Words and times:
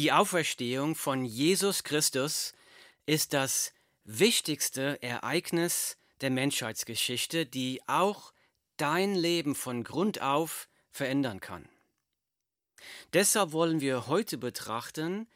Die 0.00 0.12
Auferstehung 0.12 0.94
von 0.94 1.26
Jesus 1.26 1.84
Christus 1.84 2.54
ist 3.04 3.34
das 3.34 3.74
wichtigste 4.04 4.98
Ereignis 5.02 5.98
der 6.22 6.30
Menschheitsgeschichte, 6.30 7.44
die 7.44 7.82
auch 7.86 8.32
dein 8.78 9.14
Leben 9.14 9.54
von 9.54 9.84
Grund 9.84 10.22
auf 10.22 10.70
verändern 10.90 11.40
kann. 11.40 11.68
Deshalb 13.12 13.52
wollen 13.52 13.82
wir 13.82 14.06
heute 14.06 14.38
betrachten, 14.38 15.28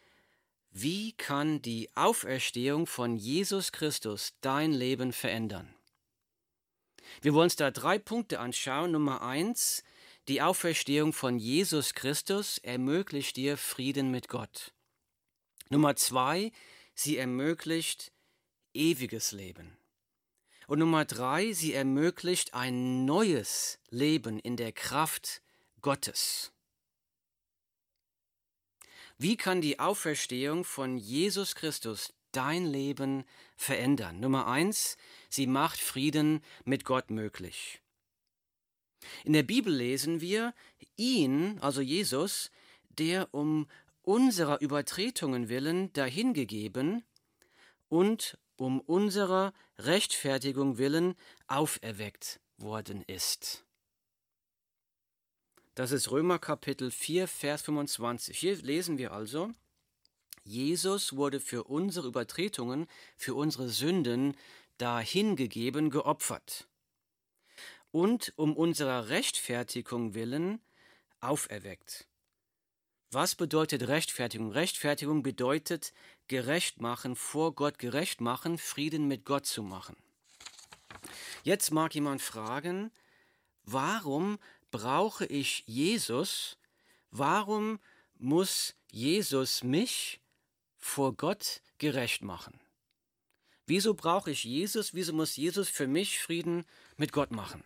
wie 0.71 1.12
kann 1.12 1.61
die 1.61 1.95
Auferstehung 1.95 2.87
von 2.87 3.19
Jesus 3.19 3.71
Christus 3.71 4.33
dein 4.41 4.73
Leben 4.73 5.12
verändern. 5.12 5.75
Wir 7.21 7.35
wollen 7.35 7.45
uns 7.45 7.57
da 7.57 7.71
drei 7.71 7.99
Punkte 7.99 8.41
anschauen. 8.41 8.93
Nummer 8.93 9.21
eins, 9.21 9.85
die 10.29 10.41
Auferstehung 10.41 11.12
von 11.12 11.38
Jesus 11.38 11.93
Christus 11.93 12.57
ermöglicht 12.59 13.36
dir 13.36 13.59
Frieden 13.59 14.11
mit 14.11 14.29
Gott. 14.29 14.72
Nummer 15.68 15.96
zwei, 15.96 16.50
sie 16.94 17.18
ermöglicht 17.18 18.11
ewiges 18.72 19.32
Leben. 19.32 19.76
Und 20.66 20.79
Nummer 20.79 21.04
drei, 21.04 21.52
sie 21.52 21.75
ermöglicht 21.75 22.54
ein 22.54 23.04
neues 23.04 23.79
Leben 23.90 24.39
in 24.39 24.57
der 24.57 24.72
Kraft 24.72 25.43
Gottes. 25.82 26.52
Wie 29.18 29.36
kann 29.36 29.61
die 29.61 29.79
Auferstehung 29.79 30.64
von 30.64 30.96
Jesus 30.96 31.54
Christus 31.54 32.14
dein 32.33 32.64
Leben 32.64 33.25
verändern? 33.56 34.20
Nummer 34.20 34.47
eins, 34.47 34.97
sie 35.28 35.47
macht 35.47 35.78
Frieden 35.78 36.42
mit 36.64 36.86
Gott 36.86 37.11
möglich. 37.11 37.83
In 39.25 39.33
der 39.33 39.42
Bibel 39.42 39.75
lesen 39.75 40.20
wir 40.20 40.55
ihn, 40.97 41.58
also 41.61 41.81
Jesus, 41.81 42.50
der 42.98 43.33
um 43.33 43.67
unserer 44.03 44.61
Übertretungen 44.61 45.48
willen 45.48 45.92
dahingegeben 45.92 47.05
und 47.89 48.39
um 48.56 48.80
unserer 48.80 49.52
Rechtfertigung 49.78 50.78
willen 50.78 51.14
auferweckt 51.47 52.41
worden 52.58 53.02
ist. 53.06 53.64
Das 55.75 55.91
ist 55.91 56.10
Römer 56.10 56.38
Kapitel 56.38 56.91
4, 56.91 57.27
Vers 57.27 57.62
25. 57.62 58.38
Hier 58.38 58.56
lesen 58.56 58.97
wir 58.97 59.12
also, 59.12 59.50
Jesus 60.44 61.16
wurde 61.16 61.41
für 61.41 61.64
unsere 61.64 62.06
Übertretungen, 62.06 62.86
für 63.16 63.34
unsere 63.34 63.69
Sünden 63.69 64.36
dahingegeben, 64.78 65.91
geopfert 65.91 66.69
und 67.95 68.33
um 68.34 68.56
unserer 68.56 69.09
Rechtfertigung 69.09 70.14
willen 70.14 70.61
auferweckt. 71.20 72.09
Was 73.12 73.37
bedeutet 73.37 73.87
Rechtfertigung? 73.87 74.50
Rechtfertigung 74.50 75.23
bedeutet 75.23 75.92
gerecht 76.27 76.81
machen, 76.81 77.15
vor 77.15 77.55
Gott 77.55 77.78
gerecht 77.78 78.20
machen, 78.20 78.59
Frieden 78.59 79.06
mit 79.06 79.25
Gott 79.25 79.47
zu 79.47 79.62
machen. 79.62 79.95
Jetzt 81.45 81.70
mag 81.70 81.95
jemand 81.95 82.20
fragen, 82.20 82.91
warum 83.62 84.41
brauche 84.72 85.25
ich 85.27 85.62
Jesus? 85.69 86.59
Warum 87.12 87.78
muss 88.19 88.75
Jesus 88.91 89.62
mich 89.62 90.20
vor 90.78 91.15
Gott 91.15 91.62
gerecht 91.78 92.25
machen? 92.25 92.59
Wieso 93.67 93.95
brauche 93.95 94.33
ich 94.33 94.42
Jesus? 94.42 94.95
Wieso 94.95 95.12
muss 95.12 95.37
Jesus 95.37 95.69
für 95.69 95.87
mich 95.87 96.19
Frieden 96.19 96.65
mit 96.97 97.12
Gott 97.12 97.31
machen? 97.31 97.62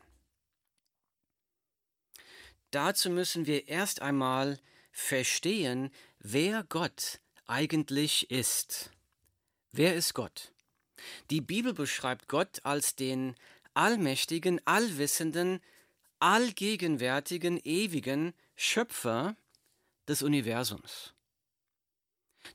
Dazu 2.71 3.09
müssen 3.09 3.47
wir 3.47 3.69
erst 3.69 4.03
einmal 4.03 4.59
verstehen, 4.93 5.91
wer 6.19 6.65
Gott 6.65 7.21
eigentlich 7.47 8.31
ist. 8.31 8.91
Wer 9.73 9.95
ist 9.95 10.15
Gott? 10.15 10.53
Die 11.31 11.41
Bibel 11.41 11.73
beschreibt 11.73 12.29
Gott 12.29 12.61
als 12.65 12.95
den 12.95 13.37
allmächtigen, 13.73 14.61
allwissenden, 14.67 15.61
allgegenwärtigen, 16.19 17.59
ewigen 17.65 18.35
Schöpfer 18.57 19.37
des 20.09 20.23
Universums. 20.23 21.15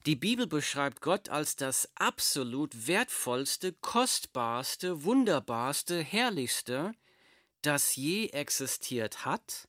Die 0.06 0.16
Bibel 0.16 0.48
beschreibt 0.48 1.02
Gott 1.02 1.30
als 1.30 1.56
das 1.56 1.90
absolut 1.96 2.88
wertvollste, 2.88 3.74
kostbarste, 3.74 5.04
wunderbarste, 5.04 6.02
herrlichste, 6.02 6.94
das 7.62 7.96
je 7.96 8.28
existiert 8.30 9.26
hat 9.26 9.68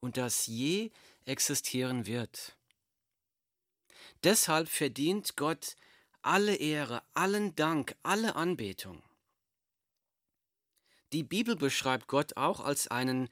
und 0.00 0.16
das 0.16 0.46
je 0.46 0.90
existieren 1.24 2.06
wird. 2.06 2.56
Deshalb 4.24 4.68
verdient 4.68 5.36
Gott 5.36 5.76
alle 6.22 6.56
Ehre, 6.56 7.02
allen 7.14 7.54
Dank, 7.56 7.96
alle 8.02 8.36
Anbetung. 8.36 9.02
Die 11.12 11.22
Bibel 11.22 11.56
beschreibt 11.56 12.06
Gott 12.06 12.36
auch 12.36 12.60
als 12.60 12.88
einen 12.88 13.28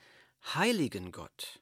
heiligen 0.55 1.13
Gott. 1.13 1.61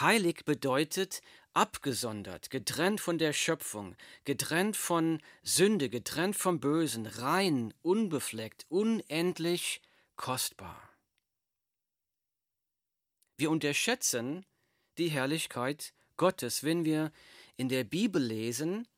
Heilig 0.00 0.44
bedeutet 0.44 1.22
abgesondert, 1.52 2.50
getrennt 2.50 3.00
von 3.00 3.16
der 3.16 3.32
Schöpfung, 3.32 3.96
getrennt 4.24 4.76
von 4.76 5.22
Sünde, 5.42 5.88
getrennt 5.88 6.36
vom 6.36 6.58
Bösen, 6.58 7.06
rein, 7.06 7.72
unbefleckt, 7.82 8.66
unendlich 8.68 9.80
kostbar. 10.16 10.93
Wir 13.44 13.50
unterschätzen 13.50 14.46
die 14.96 15.10
Herrlichkeit 15.10 15.92
Gottes, 16.16 16.64
wenn 16.64 16.86
wir 16.86 17.12
in 17.58 17.68
der 17.68 17.84
Bibel 17.84 18.22
lesen, 18.22 18.88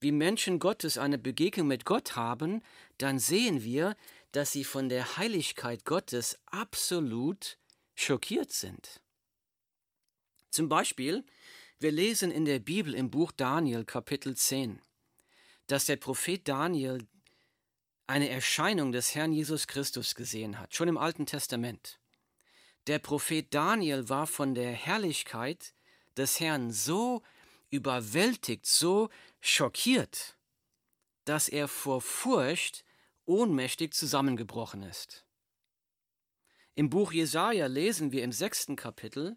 wie 0.00 0.10
Menschen 0.10 0.58
Gottes 0.58 0.98
eine 0.98 1.18
Begegnung 1.18 1.68
mit 1.68 1.84
Gott 1.84 2.16
haben, 2.16 2.64
dann 2.98 3.20
sehen 3.20 3.62
wir, 3.62 3.96
dass 4.32 4.50
sie 4.50 4.64
von 4.64 4.88
der 4.88 5.18
Heiligkeit 5.18 5.84
Gottes 5.84 6.36
absolut 6.46 7.58
schockiert 7.94 8.50
sind. 8.50 9.00
Zum 10.50 10.68
Beispiel, 10.68 11.24
wir 11.78 11.92
lesen 11.92 12.32
in 12.32 12.44
der 12.44 12.58
Bibel 12.58 12.92
im 12.92 13.08
Buch 13.08 13.30
Daniel 13.30 13.84
Kapitel 13.84 14.36
10, 14.36 14.80
dass 15.68 15.84
der 15.84 15.94
Prophet 15.94 16.48
Daniel 16.48 17.06
eine 18.08 18.30
Erscheinung 18.30 18.90
des 18.90 19.14
Herrn 19.14 19.30
Jesus 19.30 19.68
Christus 19.68 20.16
gesehen 20.16 20.58
hat, 20.58 20.74
schon 20.74 20.88
im 20.88 20.98
Alten 20.98 21.24
Testament. 21.24 22.00
Der 22.88 22.98
Prophet 22.98 23.54
Daniel 23.54 24.08
war 24.08 24.26
von 24.26 24.54
der 24.54 24.72
Herrlichkeit 24.72 25.74
des 26.16 26.40
Herrn 26.40 26.72
so 26.72 27.22
überwältigt, 27.70 28.66
so 28.66 29.08
schockiert, 29.40 30.36
dass 31.24 31.48
er 31.48 31.68
vor 31.68 32.00
Furcht 32.00 32.84
ohnmächtig 33.24 33.94
zusammengebrochen 33.94 34.82
ist. 34.82 35.24
Im 36.74 36.90
Buch 36.90 37.12
Jesaja 37.12 37.66
lesen 37.66 38.10
wir 38.10 38.24
im 38.24 38.32
sechsten 38.32 38.76
Kapitel, 38.76 39.36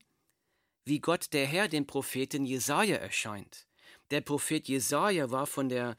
wie 0.83 0.99
Gott 0.99 1.33
der 1.33 1.45
Herr 1.45 1.67
den 1.67 1.85
Propheten 1.85 2.45
Jesaja 2.45 2.97
erscheint. 2.97 3.67
Der 4.09 4.21
Prophet 4.21 4.67
Jesaja 4.67 5.29
war 5.29 5.45
von 5.45 5.69
der 5.69 5.97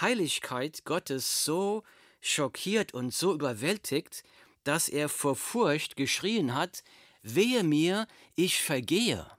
Heiligkeit 0.00 0.84
Gottes 0.84 1.44
so 1.44 1.84
schockiert 2.20 2.94
und 2.94 3.14
so 3.14 3.32
überwältigt, 3.32 4.24
dass 4.64 4.88
er 4.88 5.08
vor 5.08 5.36
Furcht 5.36 5.96
geschrien 5.96 6.54
hat, 6.54 6.82
Wehe 7.22 7.62
mir, 7.64 8.06
ich 8.34 8.62
vergehe. 8.62 9.30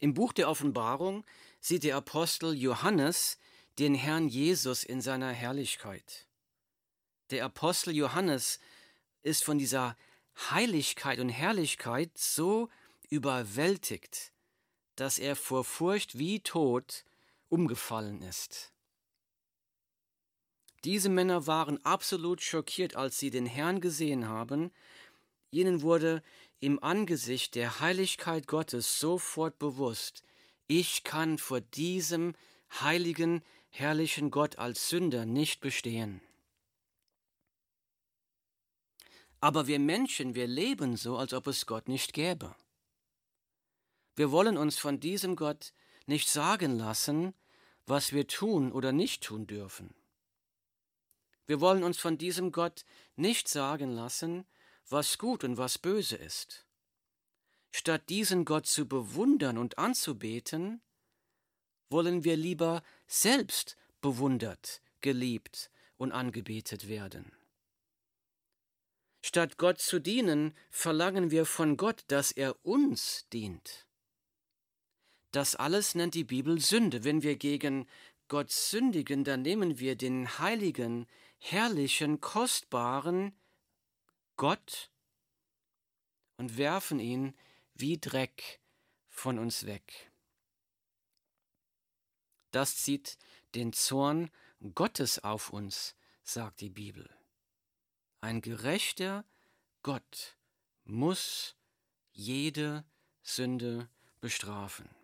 Im 0.00 0.14
Buch 0.14 0.32
der 0.32 0.48
Offenbarung 0.48 1.24
sieht 1.60 1.84
der 1.84 1.96
Apostel 1.96 2.54
Johannes 2.54 3.38
den 3.78 3.94
Herrn 3.94 4.28
Jesus 4.28 4.84
in 4.84 5.00
seiner 5.00 5.32
Herrlichkeit. 5.32 6.26
Der 7.30 7.44
Apostel 7.44 7.94
Johannes 7.94 8.58
ist 9.22 9.44
von 9.44 9.58
dieser 9.58 9.96
Heiligkeit 10.50 11.18
und 11.18 11.28
Herrlichkeit 11.28 12.16
so 12.16 12.70
überwältigt, 13.10 14.32
dass 14.96 15.18
er 15.18 15.36
vor 15.36 15.64
Furcht 15.64 16.18
wie 16.18 16.40
tot 16.40 17.04
umgefallen 17.48 18.22
ist. 18.22 18.72
Diese 20.84 21.08
Männer 21.08 21.46
waren 21.46 21.84
absolut 21.84 22.40
schockiert, 22.40 22.94
als 22.94 23.18
sie 23.18 23.30
den 23.30 23.46
Herrn 23.46 23.80
gesehen 23.80 24.28
haben. 24.28 24.70
Ihnen 25.50 25.82
wurde 25.82 26.22
im 26.60 26.82
Angesicht 26.82 27.54
der 27.54 27.80
Heiligkeit 27.80 28.46
Gottes 28.46 29.00
sofort 29.00 29.58
bewusst, 29.58 30.22
ich 30.66 31.02
kann 31.02 31.38
vor 31.38 31.60
diesem 31.60 32.34
heiligen, 32.80 33.42
herrlichen 33.70 34.30
Gott 34.30 34.58
als 34.58 34.90
Sünder 34.90 35.24
nicht 35.24 35.60
bestehen. 35.60 36.20
Aber 39.40 39.66
wir 39.66 39.78
Menschen, 39.78 40.34
wir 40.34 40.46
leben 40.46 40.96
so, 40.96 41.16
als 41.16 41.32
ob 41.32 41.46
es 41.46 41.64
Gott 41.66 41.88
nicht 41.88 42.12
gäbe. 42.12 42.54
Wir 44.16 44.30
wollen 44.30 44.58
uns 44.58 44.78
von 44.78 45.00
diesem 45.00 45.36
Gott 45.36 45.72
nicht 46.06 46.28
sagen 46.28 46.76
lassen, 46.76 47.34
was 47.86 48.12
wir 48.12 48.26
tun 48.26 48.72
oder 48.72 48.92
nicht 48.92 49.22
tun 49.22 49.46
dürfen. 49.46 49.94
Wir 51.48 51.62
wollen 51.62 51.82
uns 51.82 51.98
von 51.98 52.18
diesem 52.18 52.52
Gott 52.52 52.84
nicht 53.16 53.48
sagen 53.48 53.90
lassen, 53.90 54.46
was 54.88 55.16
gut 55.16 55.44
und 55.44 55.56
was 55.56 55.78
böse 55.78 56.16
ist. 56.16 56.66
Statt 57.72 58.08
diesen 58.10 58.44
Gott 58.44 58.66
zu 58.66 58.86
bewundern 58.86 59.56
und 59.56 59.78
anzubeten, 59.78 60.82
wollen 61.88 62.22
wir 62.22 62.36
lieber 62.36 62.82
selbst 63.06 63.76
bewundert, 64.02 64.82
geliebt 65.00 65.70
und 65.96 66.12
angebetet 66.12 66.86
werden. 66.86 67.32
Statt 69.22 69.56
Gott 69.56 69.80
zu 69.80 70.00
dienen, 70.00 70.54
verlangen 70.70 71.30
wir 71.30 71.46
von 71.46 71.78
Gott, 71.78 72.04
dass 72.08 72.30
er 72.30 72.62
uns 72.64 73.26
dient. 73.32 73.86
Das 75.32 75.56
alles 75.56 75.94
nennt 75.94 76.14
die 76.14 76.24
Bibel 76.24 76.60
Sünde. 76.60 77.04
Wenn 77.04 77.22
wir 77.22 77.36
gegen 77.36 77.88
Gott 78.28 78.50
sündigen, 78.50 79.24
dann 79.24 79.42
nehmen 79.42 79.78
wir 79.78 79.96
den 79.96 80.38
heiligen, 80.38 81.06
herrlichen, 81.38 82.20
kostbaren 82.20 83.38
Gott 84.36 84.90
und 86.36 86.56
werfen 86.56 87.00
ihn 87.00 87.34
wie 87.74 87.98
Dreck 87.98 88.60
von 89.08 89.38
uns 89.38 89.66
weg. 89.66 90.10
Das 92.50 92.76
zieht 92.76 93.18
den 93.54 93.72
Zorn 93.72 94.30
Gottes 94.74 95.18
auf 95.22 95.50
uns, 95.50 95.94
sagt 96.22 96.60
die 96.60 96.70
Bibel. 96.70 97.14
Ein 98.20 98.40
gerechter 98.40 99.24
Gott 99.82 100.36
muss 100.84 101.56
jede 102.12 102.84
Sünde 103.22 103.88
bestrafen. 104.20 104.97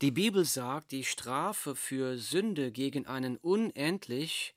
Die 0.00 0.10
Bibel 0.10 0.46
sagt, 0.46 0.92
die 0.92 1.04
Strafe 1.04 1.76
für 1.76 2.16
Sünde 2.16 2.72
gegen 2.72 3.06
einen 3.06 3.36
unendlich 3.36 4.54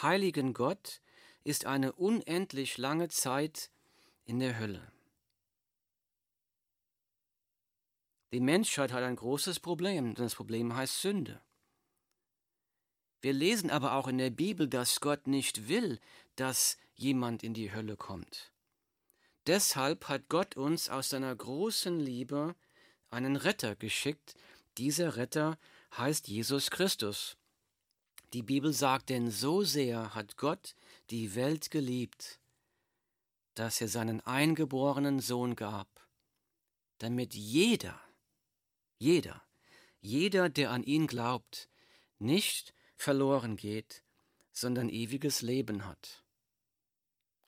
heiligen 0.00 0.54
Gott 0.54 1.00
ist 1.42 1.64
eine 1.64 1.92
unendlich 1.92 2.78
lange 2.78 3.08
Zeit 3.08 3.70
in 4.26 4.38
der 4.38 4.60
Hölle. 4.60 4.92
Die 8.32 8.40
Menschheit 8.40 8.92
hat 8.92 9.02
ein 9.02 9.16
großes 9.16 9.58
Problem, 9.58 10.10
und 10.10 10.18
das 10.20 10.34
Problem 10.36 10.76
heißt 10.76 11.00
Sünde. 11.00 11.40
Wir 13.20 13.32
lesen 13.32 13.70
aber 13.70 13.94
auch 13.94 14.06
in 14.06 14.18
der 14.18 14.30
Bibel, 14.30 14.68
dass 14.68 15.00
Gott 15.00 15.26
nicht 15.26 15.68
will, 15.68 15.98
dass 16.36 16.76
jemand 16.94 17.42
in 17.42 17.54
die 17.54 17.72
Hölle 17.72 17.96
kommt. 17.96 18.52
Deshalb 19.48 20.08
hat 20.08 20.28
Gott 20.28 20.56
uns 20.56 20.88
aus 20.90 21.08
seiner 21.08 21.34
großen 21.34 21.98
Liebe 21.98 22.54
einen 23.10 23.36
Retter 23.36 23.74
geschickt. 23.74 24.34
Dieser 24.78 25.16
Retter 25.16 25.58
heißt 25.96 26.28
Jesus 26.28 26.70
Christus. 26.70 27.36
Die 28.32 28.42
Bibel 28.42 28.72
sagt, 28.72 29.08
denn 29.08 29.30
so 29.30 29.62
sehr 29.62 30.14
hat 30.14 30.36
Gott 30.36 30.74
die 31.10 31.34
Welt 31.34 31.70
geliebt, 31.70 32.38
dass 33.54 33.80
er 33.80 33.88
seinen 33.88 34.20
eingeborenen 34.20 35.20
Sohn 35.20 35.56
gab, 35.56 35.88
damit 36.98 37.34
jeder, 37.34 37.98
jeder, 38.98 39.42
jeder, 40.00 40.48
der 40.50 40.70
an 40.72 40.82
ihn 40.82 41.06
glaubt, 41.06 41.68
nicht 42.18 42.74
verloren 42.96 43.56
geht, 43.56 44.02
sondern 44.52 44.88
ewiges 44.88 45.40
Leben 45.42 45.86
hat. 45.86 46.24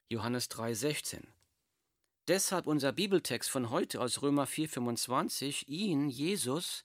Johannes 0.08 0.48
3:16. 0.48 1.26
Deshalb 2.28 2.66
unser 2.66 2.92
Bibeltext 2.92 3.50
von 3.50 3.70
heute 3.70 4.00
aus 4.00 4.22
Römer 4.22 4.46
4:25, 4.46 5.68
ihn, 5.68 6.08
Jesus, 6.08 6.84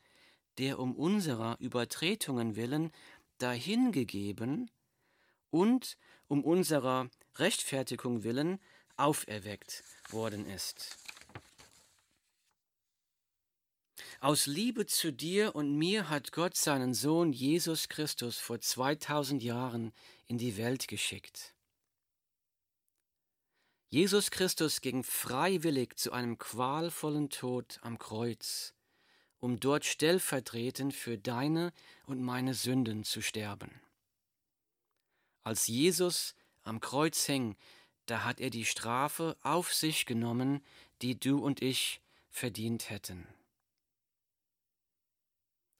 der 0.57 0.79
um 0.79 0.95
unserer 0.95 1.57
Übertretungen 1.59 2.55
willen 2.55 2.91
dahingegeben 3.37 4.69
und 5.49 5.97
um 6.27 6.43
unserer 6.43 7.09
Rechtfertigung 7.35 8.23
willen 8.23 8.59
auferweckt 8.95 9.83
worden 10.09 10.45
ist. 10.47 10.97
Aus 14.19 14.45
Liebe 14.45 14.85
zu 14.85 15.11
dir 15.11 15.53
und 15.53 15.77
mir 15.77 16.09
hat 16.09 16.31
Gott 16.31 16.55
seinen 16.55 16.93
Sohn 16.93 17.33
Jesus 17.33 17.89
Christus 17.89 18.37
vor 18.37 18.61
2000 18.61 19.43
Jahren 19.43 19.91
in 20.27 20.37
die 20.37 20.55
Welt 20.55 20.87
geschickt. 20.87 21.53
Jesus 23.89 24.31
Christus 24.31 24.81
ging 24.81 25.03
freiwillig 25.03 25.97
zu 25.97 26.13
einem 26.13 26.37
qualvollen 26.37 27.29
Tod 27.29 27.79
am 27.81 27.99
Kreuz, 27.99 28.73
um 29.43 29.59
dort 29.59 29.83
stellvertretend 29.83 30.93
für 30.93 31.17
deine 31.17 31.73
und 32.05 32.21
meine 32.21 32.53
Sünden 32.53 33.03
zu 33.03 33.21
sterben. 33.21 33.81
Als 35.43 35.67
Jesus 35.67 36.33
am 36.61 36.79
Kreuz 36.79 37.25
hing, 37.25 37.57
da 38.05 38.23
hat 38.23 38.39
er 38.39 38.49
die 38.49 38.63
Strafe 38.63 39.35
auf 39.41 39.73
sich 39.73 40.05
genommen, 40.05 40.63
die 41.01 41.19
du 41.19 41.39
und 41.39 41.61
ich 41.61 41.99
verdient 42.29 42.89
hätten. 42.89 43.27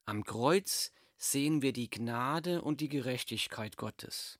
Am 0.04 0.24
Kreuz 0.24 0.92
sehen 1.16 1.62
wir 1.62 1.72
die 1.72 1.88
Gnade 1.88 2.60
und 2.60 2.82
die 2.82 2.90
Gerechtigkeit 2.90 3.78
Gottes. 3.78 4.38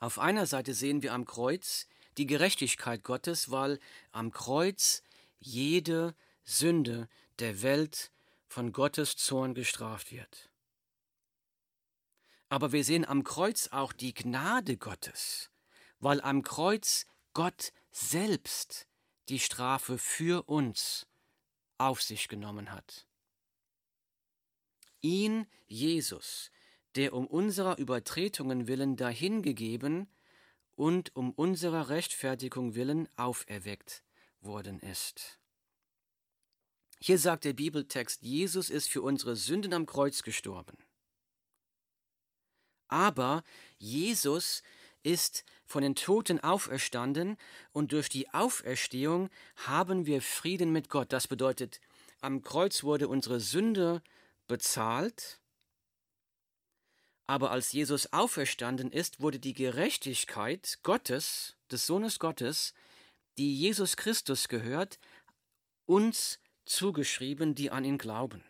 Auf 0.00 0.18
einer 0.18 0.46
Seite 0.46 0.74
sehen 0.74 1.04
wir 1.04 1.14
am 1.14 1.26
Kreuz 1.26 1.86
die 2.18 2.26
Gerechtigkeit 2.26 3.04
Gottes, 3.04 3.52
weil 3.52 3.78
am 4.10 4.32
Kreuz 4.32 5.04
jede 5.38 6.16
Sünde 6.42 7.08
der 7.40 7.62
Welt 7.62 8.12
von 8.46 8.72
Gottes 8.72 9.16
Zorn 9.16 9.54
gestraft 9.54 10.12
wird. 10.12 10.50
Aber 12.48 12.72
wir 12.72 12.84
sehen 12.84 13.04
am 13.04 13.24
Kreuz 13.24 13.68
auch 13.68 13.92
die 13.92 14.14
Gnade 14.14 14.76
Gottes, 14.76 15.50
weil 15.98 16.20
am 16.20 16.42
Kreuz 16.42 17.06
Gott 17.32 17.72
selbst 17.90 18.86
die 19.28 19.38
Strafe 19.38 19.98
für 19.98 20.48
uns 20.48 21.06
auf 21.78 22.02
sich 22.02 22.28
genommen 22.28 22.72
hat 22.72 23.06
ihn, 25.00 25.46
Jesus, 25.66 26.50
der 26.96 27.12
um 27.12 27.26
unserer 27.26 27.78
Übertretungen 27.78 28.66
willen 28.66 28.96
dahingegeben 28.96 30.08
und 30.74 31.14
um 31.14 31.32
unserer 31.32 31.88
Rechtfertigung 31.88 32.74
willen 32.74 33.08
auferweckt 33.16 34.02
worden 34.40 34.80
ist. 34.80 35.39
Hier 37.02 37.18
sagt 37.18 37.44
der 37.44 37.54
Bibeltext, 37.54 38.22
Jesus 38.22 38.68
ist 38.68 38.90
für 38.90 39.00
unsere 39.00 39.34
Sünden 39.34 39.72
am 39.72 39.86
Kreuz 39.86 40.22
gestorben. 40.22 40.76
Aber 42.88 43.42
Jesus 43.78 44.62
ist 45.02 45.44
von 45.64 45.82
den 45.82 45.94
Toten 45.94 46.40
auferstanden 46.40 47.38
und 47.72 47.92
durch 47.92 48.08
die 48.10 48.28
Auferstehung 48.34 49.30
haben 49.56 50.04
wir 50.04 50.20
Frieden 50.20 50.72
mit 50.72 50.90
Gott. 50.90 51.12
Das 51.12 51.26
bedeutet, 51.26 51.80
am 52.20 52.42
Kreuz 52.42 52.82
wurde 52.82 53.08
unsere 53.08 53.40
Sünde 53.40 54.02
bezahlt, 54.46 55.40
aber 57.26 57.52
als 57.52 57.72
Jesus 57.72 58.12
auferstanden 58.12 58.90
ist, 58.90 59.20
wurde 59.20 59.38
die 59.38 59.54
Gerechtigkeit 59.54 60.80
Gottes, 60.82 61.56
des 61.70 61.86
Sohnes 61.86 62.18
Gottes, 62.18 62.74
die 63.38 63.56
Jesus 63.56 63.96
Christus 63.96 64.48
gehört, 64.48 64.98
uns 65.86 66.40
zugeschrieben, 66.64 67.54
die 67.54 67.70
an 67.70 67.84
ihn 67.84 67.98
glauben. 67.98 68.44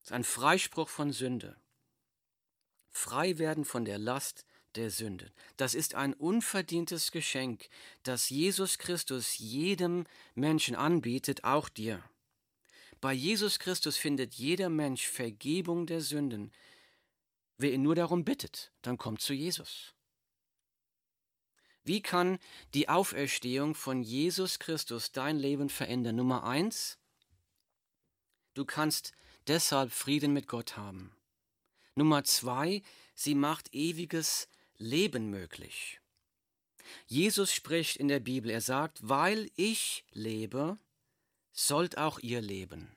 Das 0.00 0.10
ist 0.10 0.12
ein 0.12 0.24
Freispruch 0.24 0.88
von 0.88 1.12
Sünde. 1.12 1.56
Frei 2.90 3.38
werden 3.38 3.64
von 3.64 3.84
der 3.84 3.98
Last 3.98 4.44
der 4.76 4.90
Sünde. 4.90 5.32
Das 5.56 5.74
ist 5.74 5.94
ein 5.94 6.14
unverdientes 6.14 7.10
Geschenk, 7.10 7.68
das 8.02 8.28
Jesus 8.30 8.78
Christus 8.78 9.38
jedem 9.38 10.04
Menschen 10.34 10.74
anbietet, 10.76 11.44
auch 11.44 11.68
dir. 11.68 12.02
Bei 13.00 13.12
Jesus 13.12 13.58
Christus 13.58 13.96
findet 13.96 14.34
jeder 14.34 14.68
Mensch 14.68 15.06
Vergebung 15.06 15.86
der 15.86 16.00
Sünden. 16.00 16.52
Wer 17.58 17.72
ihn 17.72 17.82
nur 17.82 17.94
darum 17.94 18.24
bittet, 18.24 18.72
dann 18.82 18.98
kommt 18.98 19.20
zu 19.20 19.32
Jesus. 19.32 19.93
Wie 21.84 22.00
kann 22.00 22.38
die 22.72 22.88
Auferstehung 22.88 23.74
von 23.74 24.02
Jesus 24.02 24.58
Christus 24.58 25.12
dein 25.12 25.38
Leben 25.38 25.68
verändern? 25.68 26.16
Nummer 26.16 26.44
eins, 26.44 26.98
du 28.54 28.64
kannst 28.64 29.12
deshalb 29.46 29.92
Frieden 29.92 30.32
mit 30.32 30.48
Gott 30.48 30.76
haben. 30.78 31.14
Nummer 31.94 32.24
zwei, 32.24 32.82
sie 33.14 33.34
macht 33.34 33.74
ewiges 33.74 34.48
Leben 34.78 35.28
möglich. 35.30 36.00
Jesus 37.06 37.52
spricht 37.52 37.96
in 37.96 38.08
der 38.08 38.20
Bibel, 38.20 38.50
er 38.50 38.60
sagt, 38.60 38.98
weil 39.02 39.50
ich 39.56 40.04
lebe, 40.12 40.78
sollt 41.52 41.98
auch 41.98 42.18
ihr 42.18 42.40
leben. 42.40 42.96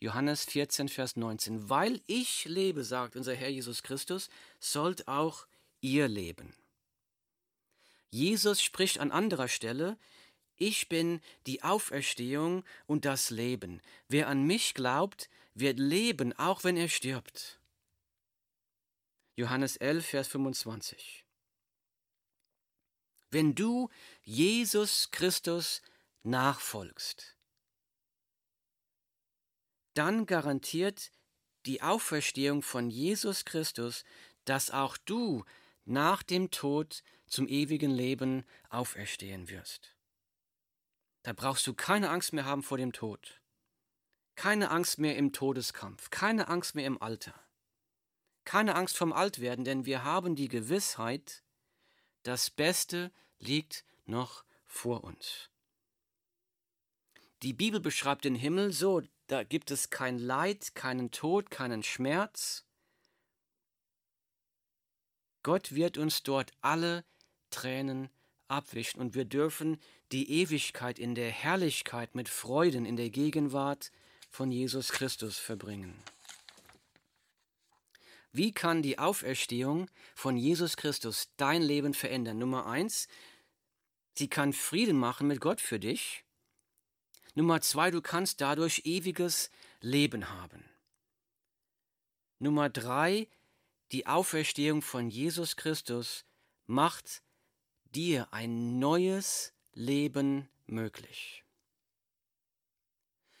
Johannes 0.00 0.44
14, 0.46 0.88
Vers 0.88 1.16
19. 1.16 1.68
Weil 1.68 2.00
ich 2.06 2.44
lebe, 2.46 2.82
sagt 2.82 3.14
unser 3.14 3.34
Herr 3.34 3.48
Jesus 3.48 3.82
Christus, 3.82 4.28
sollt 4.58 5.06
auch 5.06 5.46
ihr 5.80 6.08
leben. 6.08 6.54
Jesus 8.12 8.62
spricht 8.62 9.00
an 9.00 9.10
anderer 9.10 9.48
Stelle, 9.48 9.98
ich 10.56 10.88
bin 10.88 11.20
die 11.46 11.62
Auferstehung 11.62 12.62
und 12.86 13.06
das 13.06 13.30
Leben. 13.30 13.80
Wer 14.06 14.28
an 14.28 14.44
mich 14.44 14.74
glaubt, 14.74 15.30
wird 15.54 15.78
leben, 15.78 16.32
auch 16.34 16.62
wenn 16.62 16.76
er 16.76 16.88
stirbt. 16.88 17.58
Johannes 19.34 19.78
11, 19.78 20.06
Vers 20.06 20.28
25. 20.28 21.24
Wenn 23.30 23.54
du 23.54 23.88
Jesus 24.22 25.10
Christus 25.10 25.80
nachfolgst, 26.22 27.34
dann 29.94 30.26
garantiert 30.26 31.10
die 31.64 31.80
Auferstehung 31.80 32.60
von 32.62 32.90
Jesus 32.90 33.46
Christus, 33.46 34.04
dass 34.44 34.70
auch 34.70 34.98
du 34.98 35.44
nach 35.84 36.22
dem 36.22 36.50
Tod 36.50 37.02
zum 37.26 37.48
ewigen 37.48 37.90
Leben 37.90 38.44
auferstehen 38.68 39.48
wirst. 39.48 39.96
Da 41.22 41.32
brauchst 41.32 41.66
du 41.66 41.74
keine 41.74 42.10
Angst 42.10 42.32
mehr 42.32 42.44
haben 42.44 42.62
vor 42.62 42.78
dem 42.78 42.92
Tod, 42.92 43.40
keine 44.34 44.70
Angst 44.70 44.98
mehr 44.98 45.16
im 45.16 45.32
Todeskampf, 45.32 46.10
keine 46.10 46.48
Angst 46.48 46.74
mehr 46.74 46.86
im 46.86 47.00
Alter, 47.00 47.34
keine 48.44 48.74
Angst 48.74 48.96
vom 48.96 49.12
Altwerden, 49.12 49.64
denn 49.64 49.86
wir 49.86 50.04
haben 50.04 50.34
die 50.34 50.48
Gewissheit, 50.48 51.42
das 52.22 52.50
Beste 52.50 53.12
liegt 53.38 53.84
noch 54.04 54.44
vor 54.64 55.04
uns. 55.04 55.50
Die 57.42 57.52
Bibel 57.52 57.80
beschreibt 57.80 58.24
den 58.24 58.36
Himmel 58.36 58.72
so, 58.72 59.02
da 59.26 59.42
gibt 59.42 59.70
es 59.70 59.90
kein 59.90 60.18
Leid, 60.18 60.74
keinen 60.74 61.10
Tod, 61.10 61.50
keinen 61.50 61.82
Schmerz. 61.82 62.64
Gott 65.42 65.74
wird 65.74 65.98
uns 65.98 66.22
dort 66.22 66.52
alle 66.60 67.04
Tränen 67.50 68.10
abwischen 68.48 69.00
und 69.00 69.14
wir 69.14 69.24
dürfen 69.24 69.80
die 70.12 70.30
Ewigkeit 70.30 70.98
in 70.98 71.14
der 71.14 71.30
Herrlichkeit 71.30 72.14
mit 72.14 72.28
Freuden 72.28 72.84
in 72.84 72.96
der 72.96 73.10
Gegenwart 73.10 73.90
von 74.30 74.52
Jesus 74.52 74.90
Christus 74.90 75.38
verbringen. 75.38 76.02
Wie 78.32 78.52
kann 78.52 78.82
die 78.82 78.98
Auferstehung 78.98 79.90
von 80.14 80.36
Jesus 80.36 80.76
Christus 80.76 81.28
dein 81.36 81.60
Leben 81.60 81.92
verändern? 81.92 82.38
Nummer 82.38 82.66
eins, 82.66 83.08
sie 84.14 84.28
kann 84.28 84.54
Frieden 84.54 84.98
machen 84.98 85.26
mit 85.26 85.40
Gott 85.40 85.60
für 85.60 85.78
dich. 85.78 86.24
Nummer 87.34 87.60
zwei, 87.60 87.90
du 87.90 88.00
kannst 88.00 88.40
dadurch 88.40 88.82
ewiges 88.84 89.50
Leben 89.80 90.30
haben. 90.30 90.64
Nummer 92.38 92.70
drei, 92.70 93.28
die 93.92 94.06
Auferstehung 94.06 94.82
von 94.82 95.08
Jesus 95.08 95.56
Christus 95.56 96.24
macht 96.66 97.22
dir 97.94 98.32
ein 98.32 98.78
neues 98.78 99.52
Leben 99.74 100.48
möglich. 100.66 101.44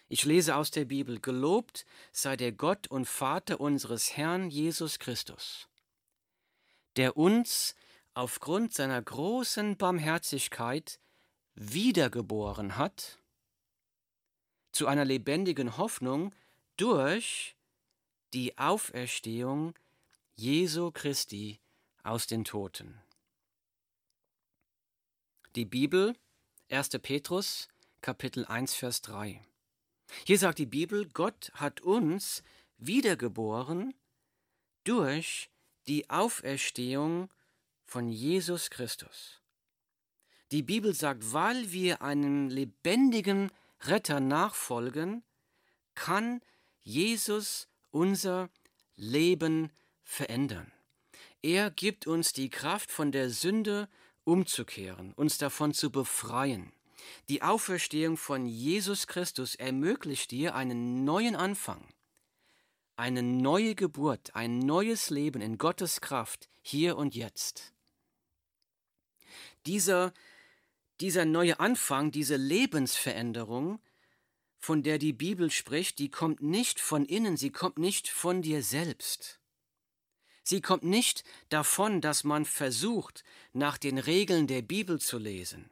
Ich 0.08 0.26
lese 0.26 0.56
aus 0.56 0.70
der 0.70 0.84
Bibel, 0.84 1.20
Gelobt 1.20 1.86
sei 2.12 2.36
der 2.36 2.52
Gott 2.52 2.86
und 2.86 3.06
Vater 3.06 3.60
unseres 3.60 4.14
Herrn 4.14 4.50
Jesus 4.50 4.98
Christus, 4.98 5.68
der 6.96 7.16
uns 7.16 7.74
aufgrund 8.12 8.74
seiner 8.74 9.00
großen 9.00 9.78
Barmherzigkeit 9.78 11.00
wiedergeboren 11.54 12.76
hat 12.76 13.18
zu 14.70 14.86
einer 14.86 15.06
lebendigen 15.06 15.78
Hoffnung 15.78 16.34
durch 16.76 17.56
die 18.34 18.58
Auferstehung 18.58 19.74
Jesu 20.34 20.90
Christi 20.90 21.60
aus 22.02 22.26
den 22.26 22.44
Toten. 22.44 23.02
Die 25.54 25.66
Bibel, 25.66 26.16
1. 26.70 26.88
Petrus, 27.02 27.68
Kapitel 28.00 28.46
1, 28.46 28.74
Vers 28.74 29.02
3. 29.02 29.44
Hier 30.24 30.38
sagt 30.38 30.58
die 30.58 30.66
Bibel, 30.66 31.06
Gott 31.10 31.52
hat 31.54 31.82
uns 31.82 32.42
wiedergeboren 32.78 33.94
durch 34.84 35.50
die 35.86 36.08
Auferstehung 36.08 37.30
von 37.84 38.08
Jesus 38.08 38.70
Christus. 38.70 39.42
Die 40.50 40.62
Bibel 40.62 40.94
sagt, 40.94 41.34
weil 41.34 41.72
wir 41.72 42.00
einem 42.00 42.48
lebendigen 42.48 43.52
Retter 43.82 44.20
nachfolgen, 44.20 45.24
kann 45.94 46.40
Jesus 46.80 47.68
unser 47.90 48.48
Leben 48.96 49.70
verändern. 50.02 50.72
Er 51.42 51.70
gibt 51.70 52.06
uns 52.06 52.32
die 52.32 52.50
Kraft, 52.50 52.90
von 52.92 53.12
der 53.12 53.30
Sünde 53.30 53.88
umzukehren, 54.24 55.12
uns 55.14 55.38
davon 55.38 55.74
zu 55.74 55.90
befreien. 55.90 56.72
Die 57.28 57.42
Auferstehung 57.42 58.16
von 58.16 58.46
Jesus 58.46 59.06
Christus 59.06 59.56
ermöglicht 59.56 60.30
dir 60.30 60.54
einen 60.54 61.04
neuen 61.04 61.34
Anfang, 61.34 61.88
eine 62.96 63.22
neue 63.22 63.74
Geburt, 63.74 64.34
ein 64.36 64.60
neues 64.60 65.10
Leben 65.10 65.40
in 65.40 65.58
Gottes 65.58 66.00
Kraft 66.00 66.48
hier 66.60 66.96
und 66.96 67.14
jetzt. 67.14 67.72
Dieser, 69.66 70.12
dieser 71.00 71.24
neue 71.24 71.58
Anfang, 71.58 72.12
diese 72.12 72.36
Lebensveränderung, 72.36 73.80
von 74.58 74.84
der 74.84 74.98
die 74.98 75.12
Bibel 75.12 75.50
spricht, 75.50 75.98
die 75.98 76.08
kommt 76.08 76.40
nicht 76.40 76.78
von 76.78 77.04
innen, 77.04 77.36
sie 77.36 77.50
kommt 77.50 77.78
nicht 77.78 78.08
von 78.08 78.42
dir 78.42 78.62
selbst. 78.62 79.41
Sie 80.42 80.60
kommt 80.60 80.82
nicht 80.82 81.24
davon, 81.48 82.00
dass 82.00 82.24
man 82.24 82.44
versucht, 82.44 83.24
nach 83.52 83.78
den 83.78 83.98
Regeln 83.98 84.46
der 84.46 84.62
Bibel 84.62 85.00
zu 85.00 85.18
lesen. 85.18 85.70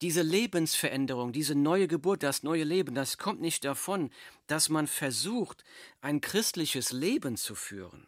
Diese 0.00 0.22
Lebensveränderung, 0.22 1.32
diese 1.32 1.56
neue 1.56 1.88
Geburt, 1.88 2.22
das 2.22 2.44
neue 2.44 2.62
Leben, 2.62 2.94
das 2.94 3.18
kommt 3.18 3.40
nicht 3.40 3.64
davon, 3.64 4.12
dass 4.46 4.68
man 4.68 4.86
versucht, 4.86 5.64
ein 6.00 6.20
christliches 6.20 6.92
Leben 6.92 7.36
zu 7.36 7.56
führen. 7.56 8.06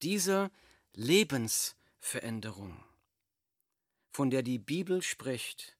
Diese 0.00 0.50
Lebensveränderung, 0.94 2.82
von 4.12 4.30
der 4.30 4.42
die 4.42 4.58
Bibel 4.58 5.02
spricht, 5.02 5.76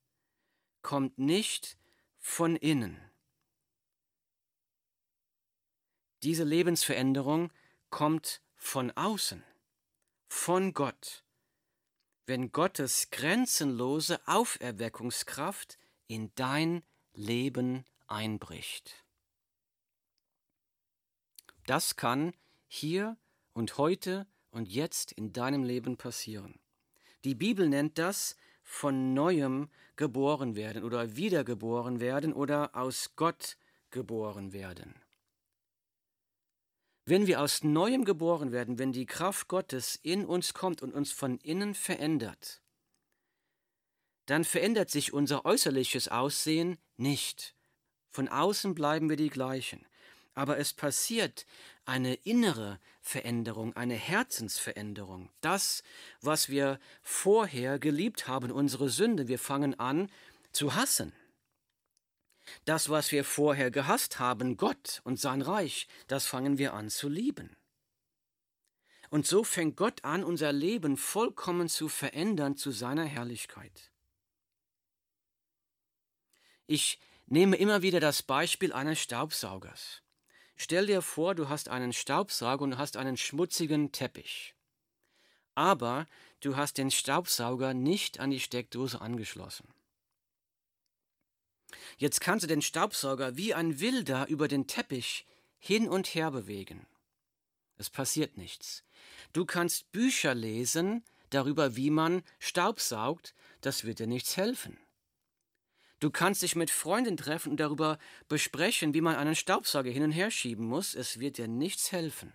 kommt 0.82 1.18
nicht 1.18 1.78
von 2.18 2.54
innen. 2.54 3.00
Diese 6.22 6.44
Lebensveränderung 6.44 7.52
kommt 7.90 8.40
von 8.56 8.90
außen, 8.92 9.44
von 10.28 10.72
Gott, 10.72 11.24
wenn 12.26 12.52
Gottes 12.52 13.10
grenzenlose 13.10 14.20
Auferweckungskraft 14.26 15.78
in 16.08 16.32
dein 16.34 16.82
Leben 17.12 17.84
einbricht. 18.06 19.04
Das 21.66 21.96
kann 21.96 22.32
hier 22.68 23.16
und 23.52 23.78
heute 23.78 24.26
und 24.50 24.68
jetzt 24.68 25.12
in 25.12 25.32
deinem 25.32 25.64
Leben 25.64 25.96
passieren. 25.96 26.58
Die 27.24 27.34
Bibel 27.34 27.68
nennt 27.68 27.98
das 27.98 28.36
von 28.62 29.14
neuem 29.14 29.68
geboren 29.96 30.56
werden 30.56 30.84
oder 30.84 31.16
wiedergeboren 31.16 32.00
werden 32.00 32.32
oder 32.32 32.74
aus 32.74 33.16
Gott 33.16 33.56
geboren 33.90 34.52
werden. 34.52 34.94
Wenn 37.08 37.28
wir 37.28 37.40
aus 37.40 37.62
neuem 37.62 38.04
geboren 38.04 38.50
werden, 38.50 38.80
wenn 38.80 38.90
die 38.90 39.06
Kraft 39.06 39.46
Gottes 39.46 39.96
in 40.02 40.26
uns 40.26 40.54
kommt 40.54 40.82
und 40.82 40.92
uns 40.92 41.12
von 41.12 41.38
innen 41.38 41.74
verändert, 41.74 42.60
dann 44.26 44.42
verändert 44.42 44.90
sich 44.90 45.12
unser 45.12 45.44
äußerliches 45.44 46.08
Aussehen 46.08 46.78
nicht. 46.96 47.54
Von 48.10 48.26
außen 48.28 48.74
bleiben 48.74 49.08
wir 49.08 49.16
die 49.16 49.30
gleichen. 49.30 49.86
Aber 50.34 50.58
es 50.58 50.72
passiert 50.72 51.46
eine 51.84 52.14
innere 52.14 52.80
Veränderung, 53.00 53.76
eine 53.76 53.94
Herzensveränderung. 53.94 55.30
Das, 55.40 55.84
was 56.20 56.48
wir 56.48 56.80
vorher 57.02 57.78
geliebt 57.78 58.26
haben, 58.26 58.50
unsere 58.50 58.90
Sünde, 58.90 59.28
wir 59.28 59.38
fangen 59.38 59.78
an 59.78 60.10
zu 60.50 60.74
hassen. 60.74 61.12
Das, 62.64 62.88
was 62.88 63.12
wir 63.12 63.24
vorher 63.24 63.70
gehasst 63.70 64.18
haben, 64.18 64.56
Gott 64.56 65.00
und 65.04 65.20
sein 65.20 65.42
Reich, 65.42 65.88
das 66.06 66.26
fangen 66.26 66.58
wir 66.58 66.74
an 66.74 66.90
zu 66.90 67.08
lieben. 67.08 67.56
Und 69.10 69.26
so 69.26 69.44
fängt 69.44 69.76
Gott 69.76 70.04
an, 70.04 70.24
unser 70.24 70.52
Leben 70.52 70.96
vollkommen 70.96 71.68
zu 71.68 71.88
verändern 71.88 72.56
zu 72.56 72.70
seiner 72.70 73.04
Herrlichkeit. 73.04 73.92
Ich 76.66 76.98
nehme 77.26 77.56
immer 77.56 77.82
wieder 77.82 78.00
das 78.00 78.22
Beispiel 78.22 78.72
eines 78.72 79.00
Staubsaugers. 79.00 80.02
Stell 80.56 80.86
dir 80.86 81.02
vor, 81.02 81.34
du 81.34 81.48
hast 81.48 81.68
einen 81.68 81.92
Staubsauger 81.92 82.64
und 82.64 82.78
hast 82.78 82.96
einen 82.96 83.16
schmutzigen 83.16 83.92
Teppich. 83.92 84.54
Aber 85.54 86.06
du 86.40 86.56
hast 86.56 86.78
den 86.78 86.90
Staubsauger 86.90 87.74
nicht 87.74 88.20
an 88.20 88.30
die 88.30 88.40
Steckdose 88.40 89.00
angeschlossen. 89.00 89.68
Jetzt 91.98 92.20
kannst 92.20 92.44
du 92.44 92.46
den 92.46 92.62
Staubsauger 92.62 93.36
wie 93.36 93.54
ein 93.54 93.80
Wilder 93.80 94.26
über 94.28 94.48
den 94.48 94.66
Teppich 94.66 95.26
hin 95.58 95.88
und 95.88 96.08
her 96.14 96.30
bewegen. 96.30 96.86
Es 97.76 97.90
passiert 97.90 98.36
nichts. 98.36 98.84
Du 99.32 99.44
kannst 99.44 99.90
Bücher 99.92 100.34
lesen 100.34 101.04
darüber, 101.30 101.76
wie 101.76 101.90
man 101.90 102.22
Staub 102.38 102.80
saugt, 102.80 103.34
das 103.60 103.84
wird 103.84 103.98
dir 103.98 104.06
nichts 104.06 104.36
helfen. 104.36 104.78
Du 105.98 106.10
kannst 106.10 106.42
dich 106.42 106.56
mit 106.56 106.70
Freunden 106.70 107.16
treffen 107.16 107.50
und 107.50 107.60
darüber 107.60 107.98
besprechen, 108.28 108.92
wie 108.94 109.00
man 109.00 109.16
einen 109.16 109.34
Staubsauger 109.34 109.90
hin 109.90 110.02
und 110.02 110.12
her 110.12 110.30
schieben 110.30 110.66
muss, 110.66 110.94
es 110.94 111.18
wird 111.18 111.38
dir 111.38 111.48
nichts 111.48 111.90
helfen. 111.90 112.32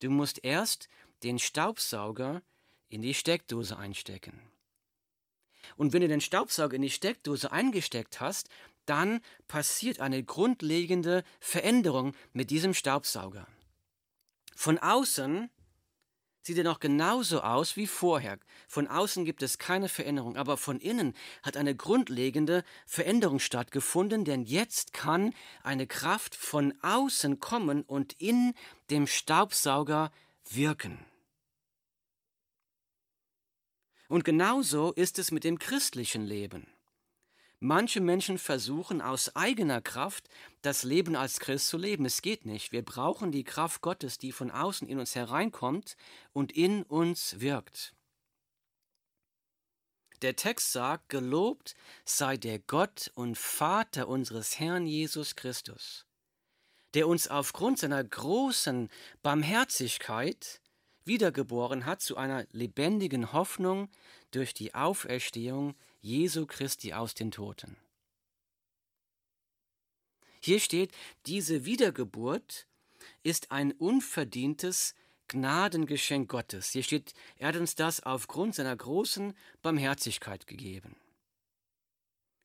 Du 0.00 0.10
musst 0.10 0.44
erst 0.44 0.88
den 1.22 1.38
Staubsauger 1.38 2.42
in 2.88 3.02
die 3.02 3.14
Steckdose 3.14 3.76
einstecken. 3.78 4.51
Und 5.76 5.92
wenn 5.92 6.02
du 6.02 6.08
den 6.08 6.20
Staubsauger 6.20 6.76
in 6.76 6.82
die 6.82 6.90
Steckdose 6.90 7.52
eingesteckt 7.52 8.20
hast, 8.20 8.48
dann 8.86 9.20
passiert 9.48 10.00
eine 10.00 10.22
grundlegende 10.22 11.24
Veränderung 11.40 12.14
mit 12.32 12.50
diesem 12.50 12.74
Staubsauger. 12.74 13.46
Von 14.56 14.78
außen 14.78 15.50
sieht 16.42 16.58
er 16.58 16.64
noch 16.64 16.80
genauso 16.80 17.40
aus 17.40 17.76
wie 17.76 17.86
vorher. 17.86 18.38
Von 18.66 18.88
außen 18.88 19.24
gibt 19.24 19.42
es 19.42 19.58
keine 19.58 19.88
Veränderung, 19.88 20.36
aber 20.36 20.56
von 20.56 20.80
innen 20.80 21.14
hat 21.42 21.56
eine 21.56 21.74
grundlegende 21.74 22.64
Veränderung 22.84 23.38
stattgefunden, 23.38 24.24
denn 24.24 24.42
jetzt 24.42 24.92
kann 24.92 25.34
eine 25.62 25.86
Kraft 25.86 26.34
von 26.34 26.74
außen 26.82 27.38
kommen 27.38 27.82
und 27.82 28.20
in 28.20 28.54
dem 28.90 29.06
Staubsauger 29.06 30.10
wirken. 30.50 30.98
Und 34.12 34.26
genauso 34.26 34.92
ist 34.92 35.18
es 35.18 35.30
mit 35.30 35.42
dem 35.42 35.58
christlichen 35.58 36.26
Leben. 36.26 36.66
Manche 37.60 38.02
Menschen 38.02 38.36
versuchen 38.36 39.00
aus 39.00 39.34
eigener 39.36 39.80
Kraft 39.80 40.28
das 40.60 40.82
Leben 40.82 41.16
als 41.16 41.40
Christ 41.40 41.68
zu 41.68 41.78
leben. 41.78 42.04
Es 42.04 42.20
geht 42.20 42.44
nicht. 42.44 42.72
Wir 42.72 42.84
brauchen 42.84 43.32
die 43.32 43.42
Kraft 43.42 43.80
Gottes, 43.80 44.18
die 44.18 44.30
von 44.30 44.50
außen 44.50 44.86
in 44.86 44.98
uns 44.98 45.14
hereinkommt 45.14 45.96
und 46.34 46.52
in 46.52 46.82
uns 46.82 47.40
wirkt. 47.40 47.94
Der 50.20 50.36
Text 50.36 50.72
sagt, 50.72 51.08
gelobt 51.08 51.74
sei 52.04 52.36
der 52.36 52.58
Gott 52.58 53.10
und 53.14 53.38
Vater 53.38 54.08
unseres 54.08 54.58
Herrn 54.58 54.84
Jesus 54.84 55.36
Christus, 55.36 56.04
der 56.92 57.08
uns 57.08 57.28
aufgrund 57.28 57.78
seiner 57.78 58.04
großen 58.04 58.90
Barmherzigkeit 59.22 60.60
wiedergeboren 61.04 61.86
hat 61.86 62.00
zu 62.02 62.16
einer 62.16 62.46
lebendigen 62.52 63.32
Hoffnung 63.32 63.88
durch 64.30 64.54
die 64.54 64.74
Auferstehung 64.74 65.74
Jesu 66.00 66.46
Christi 66.46 66.92
aus 66.92 67.14
den 67.14 67.30
Toten. 67.30 67.76
Hier 70.40 70.58
steht, 70.58 70.92
diese 71.26 71.64
Wiedergeburt 71.64 72.66
ist 73.22 73.52
ein 73.52 73.72
unverdientes 73.72 74.94
Gnadengeschenk 75.28 76.28
Gottes. 76.28 76.70
Hier 76.70 76.82
steht, 76.82 77.14
er 77.36 77.48
hat 77.48 77.56
uns 77.56 77.74
das 77.74 78.02
aufgrund 78.02 78.54
seiner 78.54 78.76
großen 78.76 79.34
Barmherzigkeit 79.62 80.46
gegeben. 80.46 80.96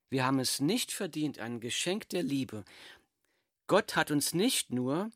Wir 0.10 0.26
haben 0.26 0.40
es 0.40 0.62
nicht 0.62 0.92
verdient, 0.92 1.40
ein 1.40 1.60
Geschenk 1.60 2.08
der 2.10 2.24
Liebe. 2.24 2.64
Gott 3.68 3.96
hat 3.96 4.12
uns 4.12 4.34
nicht 4.34 4.72
nur 4.72 5.12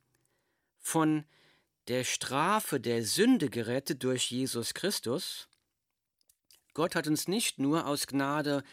von 0.80 1.24
der 1.92 2.06
Strafe 2.06 2.80
der 2.80 3.04
Sünde 3.04 3.50
gerettet 3.50 4.06
durch 4.06 4.32
Jesus 4.32 4.74
Christus, 4.74 5.50
Gott 6.74 6.96
hat 6.96 7.06
uns 7.06 7.28
nicht 7.28 7.60
nur 7.60 7.86
aus 7.86 8.08
Gnade 8.08 8.64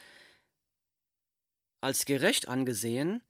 als 1.80 2.04
gerecht 2.04 2.46
angesehen 2.46 3.20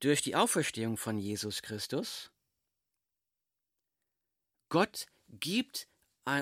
durch 0.00 0.22
die 0.22 0.34
Auferstehung 0.34 0.96
von 0.96 1.18
Jesus 1.18 1.60
Christus. 1.60 2.30
Gott 4.70 5.04
gibt 5.28 5.88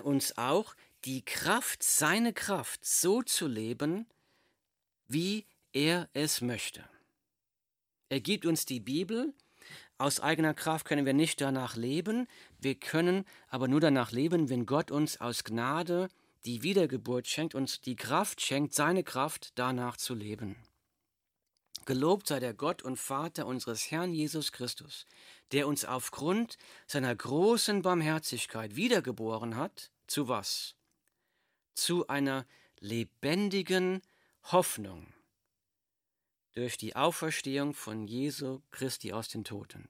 uns 0.04 0.38
auch 0.38 0.76
die 1.04 1.24
Kraft, 1.24 1.82
seine 1.82 2.32
Kraft 2.32 2.84
so 2.84 3.20
zu 3.20 3.48
leben, 3.48 4.06
wie 5.08 5.44
er 5.72 6.08
es 6.12 6.40
möchte. 6.40 6.88
Er 8.10 8.20
gibt 8.20 8.46
uns 8.46 8.64
die 8.64 8.78
Bibel. 8.78 9.34
Aus 9.98 10.20
eigener 10.20 10.52
Kraft 10.52 10.86
können 10.86 11.06
wir 11.06 11.14
nicht 11.14 11.40
danach 11.40 11.74
leben. 11.76 12.28
Wir 12.58 12.74
können 12.74 13.24
aber 13.48 13.66
nur 13.66 13.80
danach 13.80 14.12
leben, 14.12 14.50
wenn 14.50 14.66
Gott 14.66 14.90
uns 14.90 15.20
aus 15.20 15.42
Gnade 15.42 16.08
die 16.44 16.62
Wiedergeburt 16.62 17.26
schenkt, 17.26 17.54
uns 17.54 17.80
die 17.80 17.96
Kraft 17.96 18.40
schenkt, 18.40 18.74
seine 18.74 19.02
Kraft 19.02 19.52
danach 19.54 19.96
zu 19.96 20.14
leben. 20.14 20.56
Gelobt 21.86 22.26
sei 22.26 22.40
der 22.40 22.52
Gott 22.52 22.82
und 22.82 22.98
Vater 22.98 23.46
unseres 23.46 23.90
Herrn 23.90 24.12
Jesus 24.12 24.52
Christus, 24.52 25.06
der 25.52 25.66
uns 25.66 25.84
aufgrund 25.84 26.58
seiner 26.86 27.14
großen 27.14 27.82
Barmherzigkeit 27.82 28.76
wiedergeboren 28.76 29.56
hat, 29.56 29.90
zu 30.06 30.28
was? 30.28 30.74
Zu 31.74 32.08
einer 32.08 32.44
lebendigen 32.80 34.02
Hoffnung 34.44 35.06
durch 36.56 36.78
die 36.78 36.96
Auferstehung 36.96 37.74
von 37.74 38.08
Jesu 38.08 38.60
Christi 38.70 39.12
aus 39.12 39.28
den 39.28 39.44
Toten. 39.44 39.88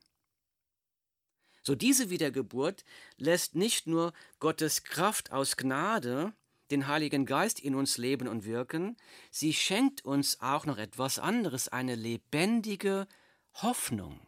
So 1.63 1.75
diese 1.75 2.11
Wiedergeburt 2.11 2.85
lässt 3.17 3.55
nicht 3.55 3.87
nur 3.87 4.13
Gottes 4.41 4.85
Kraft 4.85 5.33
aus 5.33 5.57
Gnade 5.57 6.35
den 6.71 6.89
Heiligen 6.89 7.27
Geist 7.27 7.61
in 7.61 7.77
uns 7.77 7.97
leben 7.97 8.27
und 8.27 8.45
wirken, 8.45 8.97
sie 9.31 9.55
schenkt 9.55 10.05
uns 10.05 10.41
auch 10.41 10.67
noch 10.67 10.79
etwas 10.79 11.21
anderes, 11.21 11.69
eine 11.69 11.95
lebendige 11.95 13.07
Hoffnung. 13.55 14.21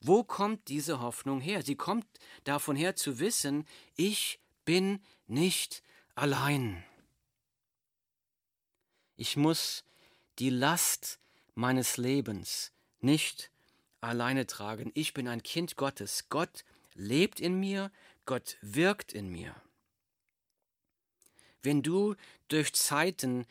Wo 0.00 0.22
kommt 0.22 0.68
diese 0.68 1.00
Hoffnung 1.00 1.40
her? 1.40 1.62
Sie 1.62 1.74
kommt 1.74 2.06
davon 2.44 2.76
her 2.76 2.94
zu 2.94 3.18
wissen, 3.18 3.66
ich 3.96 4.40
bin 4.64 5.02
nicht 5.26 5.82
allein. 6.14 6.84
Ich 9.16 9.36
muss 9.36 9.84
die 10.40 10.50
Last 10.50 11.18
meines 11.54 11.98
Lebens 11.98 12.72
nicht 13.00 13.50
alleine 14.00 14.46
tragen. 14.46 14.90
Ich 14.94 15.12
bin 15.12 15.28
ein 15.28 15.42
Kind 15.42 15.76
Gottes. 15.76 16.28
Gott 16.30 16.64
lebt 16.94 17.40
in 17.40 17.60
mir, 17.60 17.90
Gott 18.24 18.56
wirkt 18.62 19.12
in 19.12 19.28
mir. 19.28 19.54
Wenn 21.62 21.82
du 21.82 22.14
durch 22.48 22.72
Zeiten 22.72 23.46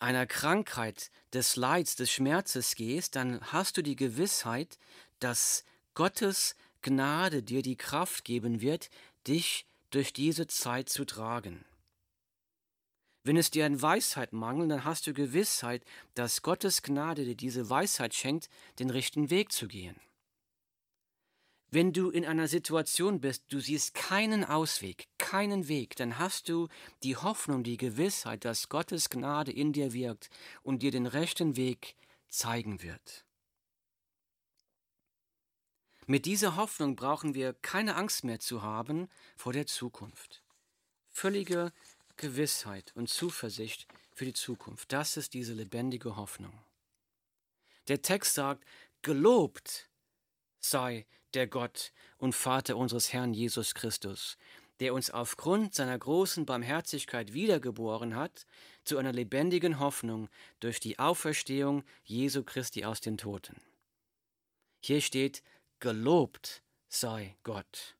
einer 0.00 0.26
Krankheit, 0.26 1.10
des 1.32 1.54
Leids, 1.54 1.94
des 1.94 2.10
Schmerzes 2.10 2.74
gehst, 2.74 3.14
dann 3.14 3.40
hast 3.52 3.76
du 3.76 3.82
die 3.82 3.94
Gewissheit, 3.94 4.78
dass 5.20 5.64
Gottes 5.94 6.56
Gnade 6.82 7.42
dir 7.42 7.62
die 7.62 7.76
Kraft 7.76 8.24
geben 8.24 8.60
wird, 8.60 8.90
dich 9.28 9.66
durch 9.90 10.12
diese 10.12 10.48
Zeit 10.48 10.88
zu 10.88 11.04
tragen. 11.04 11.64
Wenn 13.22 13.36
es 13.36 13.50
dir 13.50 13.66
an 13.66 13.82
Weisheit 13.82 14.32
mangelt, 14.32 14.70
dann 14.70 14.84
hast 14.84 15.06
du 15.06 15.12
Gewissheit, 15.12 15.84
dass 16.14 16.42
Gottes 16.42 16.82
Gnade 16.82 17.24
dir 17.24 17.36
diese 17.36 17.68
Weisheit 17.68 18.14
schenkt, 18.14 18.48
den 18.78 18.90
richtigen 18.90 19.30
Weg 19.30 19.52
zu 19.52 19.68
gehen. 19.68 20.00
Wenn 21.72 21.92
du 21.92 22.10
in 22.10 22.24
einer 22.24 22.48
Situation 22.48 23.20
bist, 23.20 23.44
du 23.52 23.60
siehst 23.60 23.94
keinen 23.94 24.44
Ausweg, 24.44 25.06
keinen 25.18 25.68
Weg, 25.68 25.94
dann 25.96 26.18
hast 26.18 26.48
du 26.48 26.66
die 27.04 27.16
Hoffnung, 27.16 27.62
die 27.62 27.76
Gewissheit, 27.76 28.44
dass 28.44 28.68
Gottes 28.68 29.08
Gnade 29.08 29.52
in 29.52 29.72
dir 29.72 29.92
wirkt 29.92 30.30
und 30.62 30.82
dir 30.82 30.90
den 30.90 31.06
rechten 31.06 31.56
Weg 31.56 31.94
zeigen 32.28 32.82
wird. 32.82 33.24
Mit 36.06 36.26
dieser 36.26 36.56
Hoffnung 36.56 36.96
brauchen 36.96 37.34
wir 37.34 37.52
keine 37.52 37.94
Angst 37.94 38.24
mehr 38.24 38.40
zu 38.40 38.62
haben 38.62 39.08
vor 39.36 39.52
der 39.52 39.66
Zukunft. 39.66 40.42
Völlige 41.08 41.72
Gewissheit 42.20 42.92
und 42.94 43.08
Zuversicht 43.08 43.86
für 44.12 44.26
die 44.26 44.34
Zukunft, 44.34 44.92
das 44.92 45.16
ist 45.16 45.32
diese 45.32 45.54
lebendige 45.54 46.16
Hoffnung. 46.16 46.52
Der 47.88 48.02
Text 48.02 48.34
sagt, 48.34 48.64
gelobt 49.00 49.88
sei 50.60 51.06
der 51.32 51.46
Gott 51.46 51.92
und 52.18 52.34
Vater 52.34 52.76
unseres 52.76 53.12
Herrn 53.14 53.32
Jesus 53.32 53.74
Christus, 53.74 54.36
der 54.80 54.92
uns 54.92 55.10
aufgrund 55.10 55.74
seiner 55.74 55.98
großen 55.98 56.44
Barmherzigkeit 56.44 57.32
wiedergeboren 57.32 58.14
hat 58.14 58.46
zu 58.84 58.98
einer 58.98 59.12
lebendigen 59.12 59.78
Hoffnung 59.78 60.28
durch 60.60 60.78
die 60.78 60.98
Auferstehung 60.98 61.84
Jesu 62.04 62.44
Christi 62.44 62.84
aus 62.84 63.00
den 63.00 63.16
Toten. 63.16 63.62
Hier 64.82 65.00
steht, 65.00 65.42
gelobt 65.78 66.62
sei 66.88 67.36
Gott. 67.44 67.96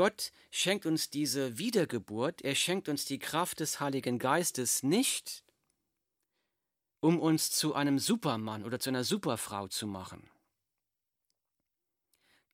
Gott 0.00 0.32
schenkt 0.50 0.86
uns 0.86 1.10
diese 1.10 1.58
Wiedergeburt, 1.58 2.40
er 2.40 2.54
schenkt 2.54 2.88
uns 2.88 3.04
die 3.04 3.18
Kraft 3.18 3.60
des 3.60 3.80
Heiligen 3.80 4.18
Geistes 4.18 4.82
nicht, 4.82 5.44
um 7.00 7.20
uns 7.20 7.50
zu 7.50 7.74
einem 7.74 7.98
Supermann 7.98 8.64
oder 8.64 8.80
zu 8.80 8.88
einer 8.88 9.04
Superfrau 9.04 9.68
zu 9.68 9.86
machen. 9.86 10.30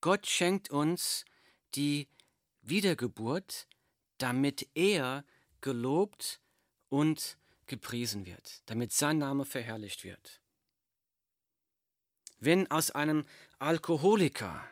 Gott 0.01 0.27
schenkt 0.27 0.71
uns 0.71 1.23
die 1.73 2.09
Wiedergeburt, 2.63 3.69
damit 4.17 4.67
er 4.73 5.23
gelobt 5.61 6.41
und 6.89 7.37
gepriesen 7.65 8.25
wird, 8.25 8.61
damit 8.65 8.91
sein 8.91 9.19
Name 9.19 9.45
verherrlicht 9.45 10.03
wird. 10.03 10.41
Wenn 12.39 12.69
aus 12.69 12.91
einem 12.91 13.25
Alkoholiker 13.57 14.67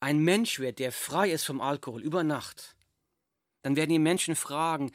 ein 0.00 0.18
Mensch 0.20 0.58
wird, 0.58 0.78
der 0.78 0.92
frei 0.92 1.30
ist 1.30 1.44
vom 1.44 1.60
Alkohol 1.60 2.02
über 2.02 2.22
Nacht, 2.24 2.76
dann 3.62 3.76
werden 3.76 3.90
die 3.90 3.98
Menschen 3.98 4.36
fragen, 4.36 4.92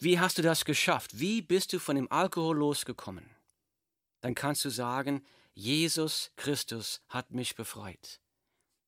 wie 0.00 0.18
hast 0.18 0.38
du 0.38 0.42
das 0.42 0.64
geschafft? 0.64 1.20
Wie 1.20 1.40
bist 1.40 1.72
du 1.72 1.78
von 1.78 1.96
dem 1.96 2.10
Alkohol 2.10 2.56
losgekommen? 2.56 3.24
Dann 4.20 4.34
kannst 4.34 4.64
du 4.64 4.70
sagen, 4.70 5.24
Jesus 5.54 6.32
Christus 6.36 7.00
hat 7.08 7.30
mich 7.30 7.54
befreit. 7.54 8.20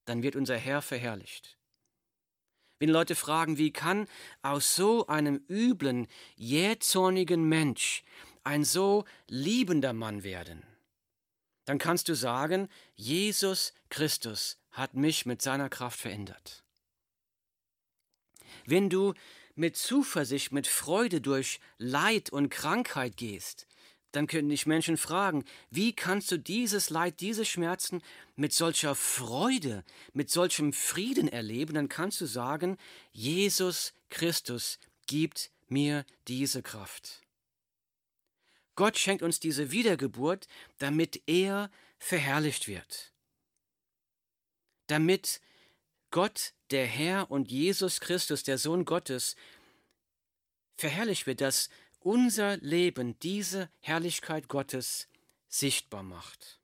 Dann 0.05 0.23
wird 0.23 0.35
unser 0.35 0.57
Herr 0.57 0.83
verherrlicht. 0.83 1.57
Wenn 2.79 2.91
Leute 2.91 3.15
fragen, 3.15 3.57
wie 3.57 3.73
kann 3.73 4.07
aus 4.43 4.77
so 4.77 5.07
einem 5.07 5.43
üblen, 5.49 6.09
jähzornigen 6.35 7.49
Mensch 7.49 8.03
ein 8.45 8.65
so 8.65 9.05
liebender 9.29 9.93
Mann 9.93 10.23
werden, 10.25 10.63
dann 11.65 11.79
kannst 11.79 12.09
du 12.09 12.15
sagen, 12.15 12.69
Jesus 12.95 13.73
Christus 13.89 14.59
hat 14.77 14.95
mich 14.95 15.25
mit 15.25 15.41
seiner 15.41 15.71
Kraft 15.71 15.99
verändert. 15.99 16.63
Wenn 18.67 18.91
du 18.91 19.15
mit 19.55 19.77
Zuversicht, 19.77 20.53
mit 20.53 20.67
Freude 20.67 21.23
durch 21.23 21.61
Leid 21.79 22.29
und 22.31 22.51
Krankheit 22.51 23.17
gehst, 23.17 23.67
dann 24.13 24.27
können 24.27 24.51
dich 24.51 24.67
Menschen 24.67 24.99
fragen, 24.99 25.45
wie 25.71 25.95
kannst 25.95 26.31
du 26.31 26.39
dieses 26.39 26.91
Leid, 26.91 27.21
diese 27.21 27.47
Schmerzen 27.47 28.03
mit 28.35 28.53
solcher 28.53 28.95
Freude, 28.95 29.83
mit 30.13 30.31
solchem 30.31 30.75
Frieden 30.75 31.29
erleben? 31.29 31.75
Dann 31.75 31.89
kannst 31.89 32.21
du 32.21 32.27
sagen, 32.27 32.77
Jesus 33.13 33.95
Christus 34.11 34.79
gibt 35.07 35.51
mir 35.69 36.05
diese 36.29 36.63
Kraft. 36.63 37.23
Gott 38.75 38.99
schenkt 38.99 39.23
uns 39.23 39.41
diese 39.41 39.71
Wiedergeburt, 39.71 40.47
damit 40.79 41.23
er 41.27 41.71
verherrlicht 41.99 42.69
wird. 42.69 43.16
Damit 44.87 45.41
Gott, 46.11 46.53
der 46.71 46.87
Herr 46.87 47.31
und 47.31 47.51
Jesus 47.51 48.01
Christus, 48.01 48.43
der 48.43 48.59
Sohn 48.59 48.85
Gottes, 48.85 49.37
verherrlicht 50.77 51.27
wird, 51.27 51.41
dass 51.41 51.69
unser 52.01 52.57
Leben 52.59 53.19
diese 53.21 53.69
Herrlichkeit 53.81 54.49
Gottes 54.49 55.09
sichtbar 55.49 56.03
macht. 56.03 56.61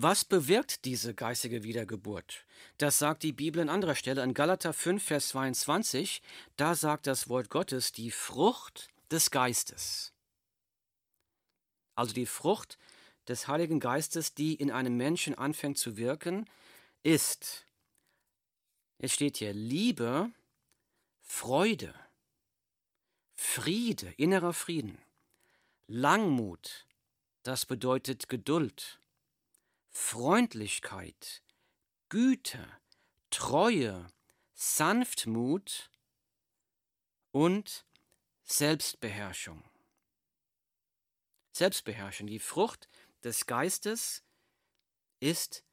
Was 0.00 0.24
bewirkt 0.24 0.84
diese 0.84 1.12
geistige 1.12 1.64
Wiedergeburt? 1.64 2.44
Das 2.76 3.00
sagt 3.00 3.24
die 3.24 3.32
Bibel 3.32 3.60
an 3.60 3.68
anderer 3.68 3.96
Stelle. 3.96 4.22
In 4.22 4.32
Galater 4.32 4.72
5, 4.72 5.02
Vers 5.02 5.28
22, 5.28 6.22
da 6.56 6.76
sagt 6.76 7.08
das 7.08 7.28
Wort 7.28 7.50
Gottes 7.50 7.90
die 7.90 8.12
Frucht 8.12 8.88
des 9.10 9.32
Geistes. 9.32 10.12
Also 11.96 12.14
die 12.14 12.26
Frucht 12.26 12.78
des 13.28 13.46
Heiligen 13.46 13.78
Geistes, 13.78 14.34
die 14.34 14.54
in 14.54 14.70
einem 14.70 14.96
Menschen 14.96 15.34
anfängt 15.36 15.78
zu 15.78 15.96
wirken, 15.96 16.48
ist, 17.02 17.66
es 18.98 19.12
steht 19.12 19.36
hier, 19.36 19.52
Liebe, 19.52 20.32
Freude, 21.20 21.94
Friede, 23.34 24.12
innerer 24.16 24.52
Frieden, 24.52 24.98
Langmut, 25.86 26.86
das 27.42 27.66
bedeutet 27.66 28.28
Geduld, 28.28 28.98
Freundlichkeit, 29.90 31.42
Güte, 32.08 32.66
Treue, 33.30 34.06
Sanftmut 34.54 35.90
und 37.30 37.84
Selbstbeherrschung. 38.44 39.62
Selbstbeherrschung, 41.52 42.26
die 42.26 42.38
Frucht 42.38 42.88
des 43.24 43.46
Geistes 43.46 44.22
ist 45.20 45.64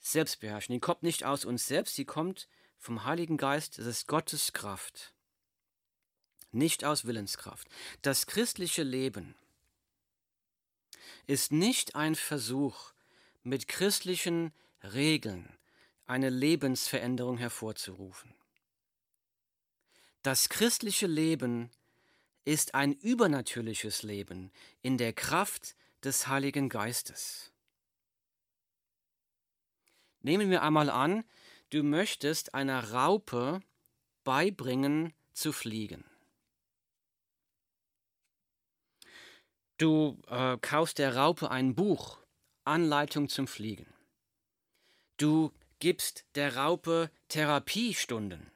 Selbstbeherrschung. 0.00 0.74
Die 0.74 0.80
kommt 0.80 1.02
nicht 1.02 1.24
aus 1.24 1.44
uns 1.44 1.66
selbst, 1.66 1.94
sie 1.94 2.04
kommt 2.04 2.48
vom 2.78 3.04
Heiligen 3.04 3.36
Geist, 3.36 3.78
das 3.78 3.86
ist 3.86 4.06
Gottes 4.06 4.52
Kraft 4.52 5.14
nicht 6.54 6.84
aus 6.84 7.04
Willenskraft. 7.04 7.68
Das 8.02 8.26
christliche 8.26 8.82
Leben 8.82 9.34
ist 11.26 11.52
nicht 11.52 11.94
ein 11.94 12.14
Versuch, 12.14 12.92
mit 13.42 13.68
christlichen 13.68 14.52
Regeln 14.82 15.52
eine 16.06 16.30
Lebensveränderung 16.30 17.38
hervorzurufen. 17.38 18.34
Das 20.22 20.48
christliche 20.48 21.06
Leben 21.06 21.70
ist 22.46 22.74
ein 22.74 22.92
übernatürliches 22.92 24.02
Leben 24.02 24.50
in 24.80 24.96
der 24.96 25.12
Kraft 25.12 25.76
des 26.04 26.28
Heiligen 26.28 26.68
Geistes. 26.68 27.52
Nehmen 30.20 30.50
wir 30.50 30.62
einmal 30.62 30.90
an, 30.90 31.24
du 31.70 31.82
möchtest 31.82 32.54
einer 32.54 32.92
Raupe 32.92 33.62
beibringen 34.24 35.12
zu 35.32 35.52
fliegen. 35.52 36.04
Du 39.76 40.22
äh, 40.28 40.56
kaufst 40.58 40.98
der 40.98 41.16
Raupe 41.16 41.50
ein 41.50 41.74
Buch, 41.74 42.18
Anleitung 42.64 43.28
zum 43.28 43.46
Fliegen. 43.46 43.92
Du 45.16 45.52
gibst 45.80 46.24
der 46.36 46.56
Raupe 46.56 47.10
Therapiestunden, 47.28 48.50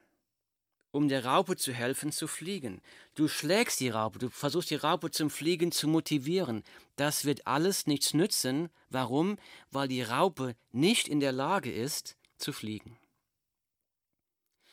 um 0.99 1.07
der 1.07 1.25
Raupe 1.25 1.57
zu 1.57 1.73
helfen 1.73 2.11
zu 2.11 2.27
fliegen. 2.27 2.83
Du 3.15 3.29
schlägst 3.29 3.79
die 3.79 3.89
Raupe, 3.89 4.19
du 4.19 4.31
versuchst 4.31 4.71
die 4.71 4.75
Raupe 4.75 5.13
zum 5.13 5.31
Fliegen 5.31 5.71
zu 5.71 5.87
motivieren. 5.87 6.65
Das 6.97 7.25
wird 7.25 7.47
alles 7.47 7.87
nichts 7.87 8.15
nützen. 8.15 8.69
Warum? 8.91 9.39
Weil 9.71 9.87
die 9.87 10.03
Raupe 10.03 10.57
nicht 10.73 11.07
in 11.07 11.21
der 11.21 11.31
Lage 11.31 11.73
ist 11.73 12.17
zu 12.37 12.53
fliegen. 12.53 12.99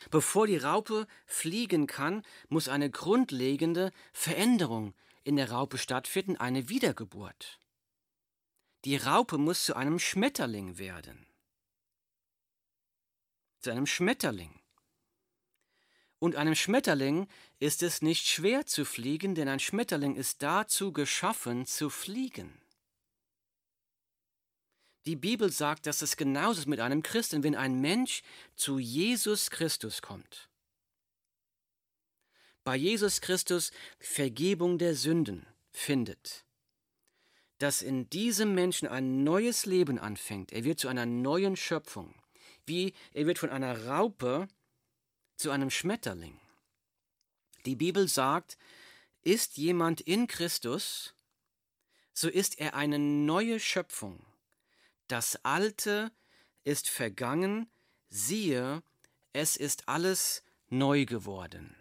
Bevor 0.10 0.48
die 0.48 0.58
Raupe 0.58 1.06
fliegen 1.28 1.86
kann, 1.86 2.24
muss 2.50 2.70
eine 2.70 2.90
grundlegende 2.90 3.92
Veränderung 4.12 4.96
in 5.24 5.36
der 5.36 5.52
Raupe 5.52 5.78
stattfinden, 5.78 6.38
eine 6.38 6.70
Wiedergeburt. 6.70 7.60
Die 8.84 8.98
Raupe 8.98 9.38
muss 9.38 9.64
zu 9.66 9.76
einem 9.76 10.00
Schmetterling 10.00 10.80
werden. 10.80 11.28
Zu 13.60 13.70
einem 13.70 13.86
Schmetterling. 13.86 14.60
Und 16.26 16.36
einem 16.36 16.56
Schmetterling 16.56 17.28
ist 17.60 17.84
es 17.84 18.02
nicht 18.02 18.26
schwer 18.26 18.66
zu 18.66 18.84
fliegen, 18.84 19.36
denn 19.36 19.48
ein 19.48 19.60
Schmetterling 19.60 20.16
ist 20.16 20.42
dazu 20.42 20.92
geschaffen 20.92 21.68
zu 21.68 21.92
fliegen. 21.92 22.60
Die 25.06 25.16
Bibel 25.16 25.52
sagt, 25.52 25.86
dass 25.86 26.02
es 26.02 26.18
genauso 26.18 26.62
ist 26.62 26.68
mit 26.68 26.80
einem 26.80 27.04
Christen, 27.04 27.44
wenn 27.44 27.54
ein 27.54 27.80
Mensch 27.80 28.24
zu 28.56 28.80
Jesus 28.80 29.52
Christus 29.52 30.02
kommt 30.02 30.50
bei 32.64 32.76
Jesus 32.76 33.22
Christus 33.22 33.72
Vergebung 34.00 34.80
der 34.80 34.96
Sünden 34.96 35.46
findet, 35.72 36.44
dass 37.60 37.84
in 37.84 38.10
diesem 38.10 38.56
Menschen 38.56 38.88
ein 38.88 39.24
neues 39.24 39.68
Leben 39.68 40.00
anfängt. 40.00 40.52
Er 40.52 40.64
wird 40.64 40.80
zu 40.80 40.88
einer 40.88 41.06
neuen 41.06 41.56
Schöpfung, 41.56 42.16
wie 42.66 42.94
er 43.14 43.28
wird 43.28 43.38
von 43.38 43.52
einer 43.52 43.86
Raupe 43.86 44.48
zu 45.36 45.52
einem 45.52 45.70
Schmetterling. 45.70 46.40
Die 47.66 47.76
Bibel 47.76 48.08
sagt, 48.08 48.58
ist 49.24 49.58
jemand 49.58 50.02
in 50.02 50.28
Christus, 50.28 51.14
so 52.14 52.30
ist 52.30 52.60
er 52.60 52.76
eine 52.76 53.00
neue 53.00 53.60
Schöpfung. 53.60 54.26
Das 55.08 55.44
Alte 55.44 56.12
ist 56.64 56.90
vergangen, 56.90 57.70
siehe, 58.10 58.84
es 59.34 59.58
ist 59.58 59.90
alles 59.90 60.44
neu 60.70 61.06
geworden. 61.06 61.76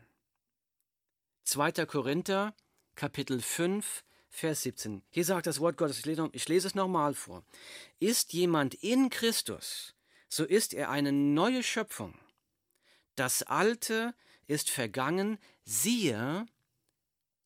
2. 1.44 1.86
Korinther, 1.86 2.54
Kapitel 2.94 3.40
5, 3.40 4.04
Vers 4.30 4.62
17. 4.62 5.02
Hier 5.10 5.24
sagt 5.24 5.46
das 5.46 5.60
Wort 5.60 5.76
Gottes, 5.76 5.98
ich 6.00 6.06
lese, 6.06 6.28
ich 6.32 6.48
lese 6.48 6.66
es 6.66 6.74
nochmal 6.74 7.14
vor. 7.14 7.44
Ist 8.00 8.32
jemand 8.32 8.74
in 8.74 9.10
Christus, 9.10 9.94
so 10.28 10.44
ist 10.44 10.74
er 10.74 10.90
eine 10.90 11.12
neue 11.12 11.62
Schöpfung. 11.62 12.18
Das 13.14 13.42
Alte 13.42 14.14
ist 14.46 14.70
vergangen, 14.70 15.38
siehe, 15.64 16.46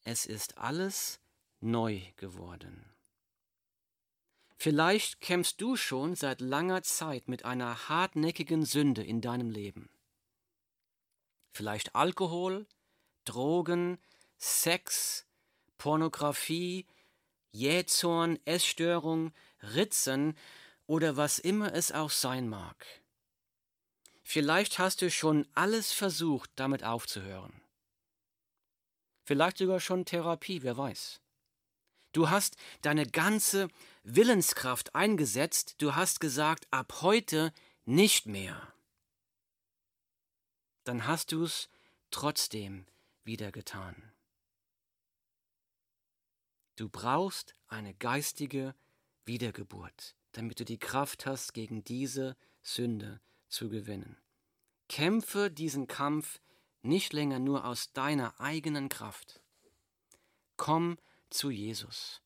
es 0.03 0.25
ist 0.25 0.57
alles 0.59 1.21
neu 1.61 2.01
geworden. 2.17 2.85
Vielleicht 4.57 5.21
kämpfst 5.21 5.61
du 5.61 5.77
schon 5.77 6.17
seit 6.17 6.41
langer 6.41 6.83
Zeit 6.83 7.29
mit 7.29 7.45
einer 7.45 7.89
hartnäckigen 7.89 8.65
Sünde 8.65 9.05
in 9.05 9.21
deinem 9.21 9.51
Leben. 9.51 9.89
Vielleicht 11.53 11.95
Alkohol, 11.95 12.67
Drogen, 13.25 13.99
Sex, 14.37 15.27
Pornografie, 15.77 16.87
Jähzorn, 17.53 18.39
Essstörung, 18.45 19.33
Ritzen 19.63 20.37
oder 20.87 21.17
was 21.17 21.39
immer 21.39 21.75
es 21.75 21.93
auch 21.93 22.11
sein 22.11 22.49
mag. 22.49 22.87
Vielleicht 24.31 24.79
hast 24.79 25.01
du 25.01 25.11
schon 25.11 25.49
alles 25.55 25.91
versucht, 25.91 26.51
damit 26.57 26.85
aufzuhören. 26.85 27.63
Vielleicht 29.25 29.57
sogar 29.57 29.81
schon 29.81 30.05
Therapie, 30.05 30.63
wer 30.63 30.77
weiß. 30.77 31.23
Du 32.13 32.29
hast 32.29 32.59
deine 32.83 33.07
ganze 33.07 33.69
Willenskraft 34.03 34.95
eingesetzt, 34.95 35.77
du 35.79 35.95
hast 35.95 36.21
gesagt, 36.21 36.67
ab 36.71 37.01
heute 37.01 37.55
nicht 37.87 38.27
mehr. 38.27 38.75
Dann 40.85 41.07
hast 41.07 41.33
du 41.33 41.45
es 41.45 41.71
trotzdem 42.11 42.85
wieder 43.25 43.51
getan. 43.51 44.13
Du 46.77 46.91
brauchst 46.91 47.55
eine 47.67 47.95
geistige 47.95 48.75
Wiedergeburt, 49.25 50.17
damit 50.33 50.61
du 50.61 50.67
die 50.67 50.79
Kraft 50.79 51.25
hast, 51.25 51.55
gegen 51.55 51.83
diese 51.83 52.37
Sünde 52.61 53.23
zu 53.49 53.69
gewinnen. 53.69 54.17
Kämpfe 54.89 55.51
diesen 55.51 55.87
Kampf 55.87 56.41
nicht 56.83 57.13
länger 57.13 57.39
nur 57.39 57.65
aus 57.65 57.93
deiner 57.93 58.41
eigenen 58.41 58.89
Kraft. 58.89 59.43
Komm 60.57 60.99
zu 61.31 61.51
Jesus. 61.51 62.23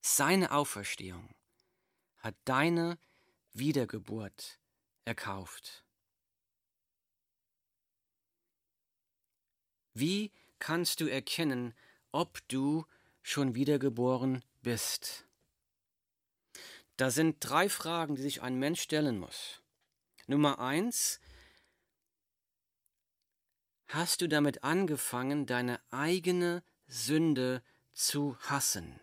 Seine 0.00 0.52
Auferstehung 0.52 1.34
hat 2.18 2.34
deine 2.44 2.98
Wiedergeburt 3.52 4.58
erkauft. 5.04 5.84
Wie 9.92 10.32
kannst 10.58 11.00
du 11.00 11.06
erkennen, 11.06 11.74
ob 12.12 12.46
du 12.48 12.86
schon 13.22 13.54
wiedergeboren 13.54 14.44
bist? 14.62 15.26
Da 16.96 17.10
sind 17.10 17.36
drei 17.40 17.68
Fragen, 17.68 18.14
die 18.14 18.22
sich 18.22 18.42
ein 18.42 18.58
Mensch 18.58 18.80
stellen 18.82 19.18
muss. 19.18 19.62
Nummer 20.30 20.60
eins, 20.60 21.18
hast 23.88 24.20
du 24.20 24.28
damit 24.28 24.62
angefangen, 24.62 25.44
deine 25.44 25.80
eigene 25.90 26.62
Sünde 26.86 27.64
zu 27.94 28.38
hassen? 28.38 29.00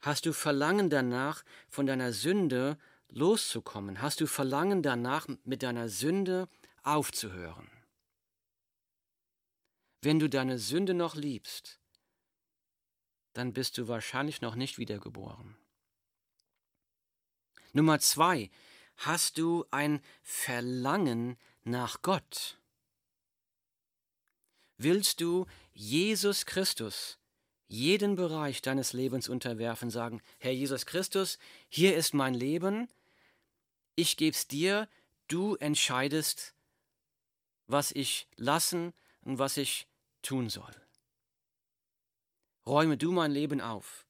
Hast 0.00 0.24
du 0.24 0.32
Verlangen 0.32 0.88
danach, 0.88 1.44
von 1.68 1.84
deiner 1.84 2.14
Sünde 2.14 2.78
loszukommen? 3.10 4.00
Hast 4.00 4.22
du 4.22 4.26
Verlangen 4.26 4.82
danach, 4.82 5.28
mit 5.44 5.62
deiner 5.62 5.90
Sünde 5.90 6.48
aufzuhören? 6.82 7.70
Wenn 10.00 10.18
du 10.18 10.30
deine 10.30 10.58
Sünde 10.58 10.94
noch 10.94 11.14
liebst, 11.14 11.78
dann 13.34 13.52
bist 13.52 13.76
du 13.76 13.86
wahrscheinlich 13.86 14.40
noch 14.40 14.54
nicht 14.54 14.78
wiedergeboren. 14.78 15.58
Nummer 17.74 18.00
zwei, 18.00 18.50
hast 19.00 19.38
du 19.38 19.64
ein 19.70 20.02
Verlangen 20.22 21.38
nach 21.64 22.02
Gott? 22.02 22.58
Willst 24.76 25.20
du 25.20 25.46
Jesus 25.72 26.44
Christus 26.46 27.18
jeden 27.66 28.16
Bereich 28.16 28.62
deines 28.62 28.92
Lebens 28.92 29.28
unterwerfen, 29.28 29.90
sagen, 29.90 30.20
Herr 30.38 30.52
Jesus 30.52 30.86
Christus, 30.86 31.38
hier 31.68 31.96
ist 31.96 32.14
mein 32.14 32.34
Leben, 32.34 32.88
ich 33.94 34.16
geb's 34.16 34.48
dir, 34.48 34.88
du 35.28 35.54
entscheidest, 35.56 36.54
was 37.66 37.92
ich 37.92 38.26
lassen 38.36 38.92
und 39.22 39.38
was 39.38 39.56
ich 39.56 39.86
tun 40.22 40.50
soll. 40.50 40.74
Räume 42.66 42.96
du 42.96 43.12
mein 43.12 43.30
Leben 43.30 43.60
auf. 43.60 44.04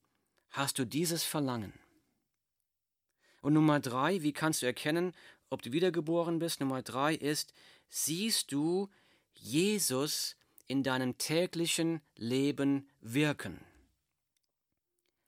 Hast 0.49 0.79
du 0.79 0.85
dieses 0.85 1.23
Verlangen? 1.23 1.80
Und 3.41 3.53
Nummer 3.53 3.79
drei, 3.79 4.21
wie 4.21 4.33
kannst 4.33 4.61
du 4.61 4.65
erkennen, 4.65 5.13
ob 5.49 5.61
du 5.61 5.71
wiedergeboren 5.71 6.39
bist? 6.39 6.59
Nummer 6.59 6.81
drei 6.81 7.15
ist, 7.15 7.53
siehst 7.89 8.51
du 8.51 8.89
Jesus 9.33 10.35
in 10.67 10.83
deinem 10.83 11.17
täglichen 11.17 12.01
Leben 12.15 12.87
wirken? 13.01 13.59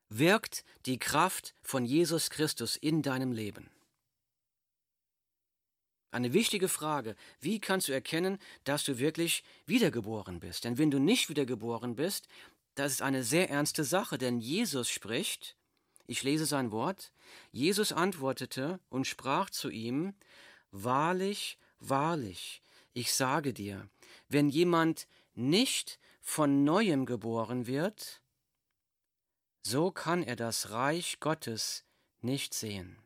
Wirkt 0.10 0.64
die 0.86 1.00
Kraft 1.00 1.56
von 1.62 1.86
Jesus 1.86 2.30
Christus 2.30 2.76
in 2.76 3.02
deinem 3.02 3.32
Leben? 3.32 3.70
Eine 6.12 6.34
wichtige 6.34 6.70
Frage. 6.70 7.16
Wie 7.42 7.60
kannst 7.60 7.88
du 7.88 7.92
erkennen, 7.92 8.38
dass 8.66 8.84
du 8.84 9.00
wirklich 9.00 9.44
wiedergeboren 9.66 10.40
bist? 10.40 10.64
Denn 10.64 10.78
wenn 10.78 10.92
du 10.92 11.00
nicht 11.00 11.28
wiedergeboren 11.30 11.96
bist, 11.96 12.28
das 12.76 12.92
ist 12.92 13.02
eine 13.02 13.24
sehr 13.24 13.50
ernste 13.50 13.84
Sache, 13.84 14.20
denn 14.20 14.40
Jesus 14.40 14.90
spricht, 14.90 15.56
ich 16.06 16.24
lese 16.24 16.46
sein 16.46 16.72
Wort, 16.72 17.12
Jesus 17.52 17.92
antwortete 17.92 18.80
und 18.90 19.08
sprach 19.08 19.50
zu 19.50 19.70
ihm, 19.70 20.14
Wahrlich, 20.72 21.60
wahrlich, 21.80 22.64
ich 22.94 23.14
sage 23.14 23.54
dir, 23.54 23.90
wenn 24.28 24.50
jemand 24.50 25.08
nicht 25.36 26.00
von 26.22 26.64
neuem 26.64 27.06
geboren 27.06 27.68
wird, 27.68 28.22
so 29.62 29.92
kann 29.92 30.24
er 30.24 30.36
das 30.36 30.72
Reich 30.72 31.20
Gottes 31.20 31.86
nicht 32.22 32.54
sehen. 32.54 33.03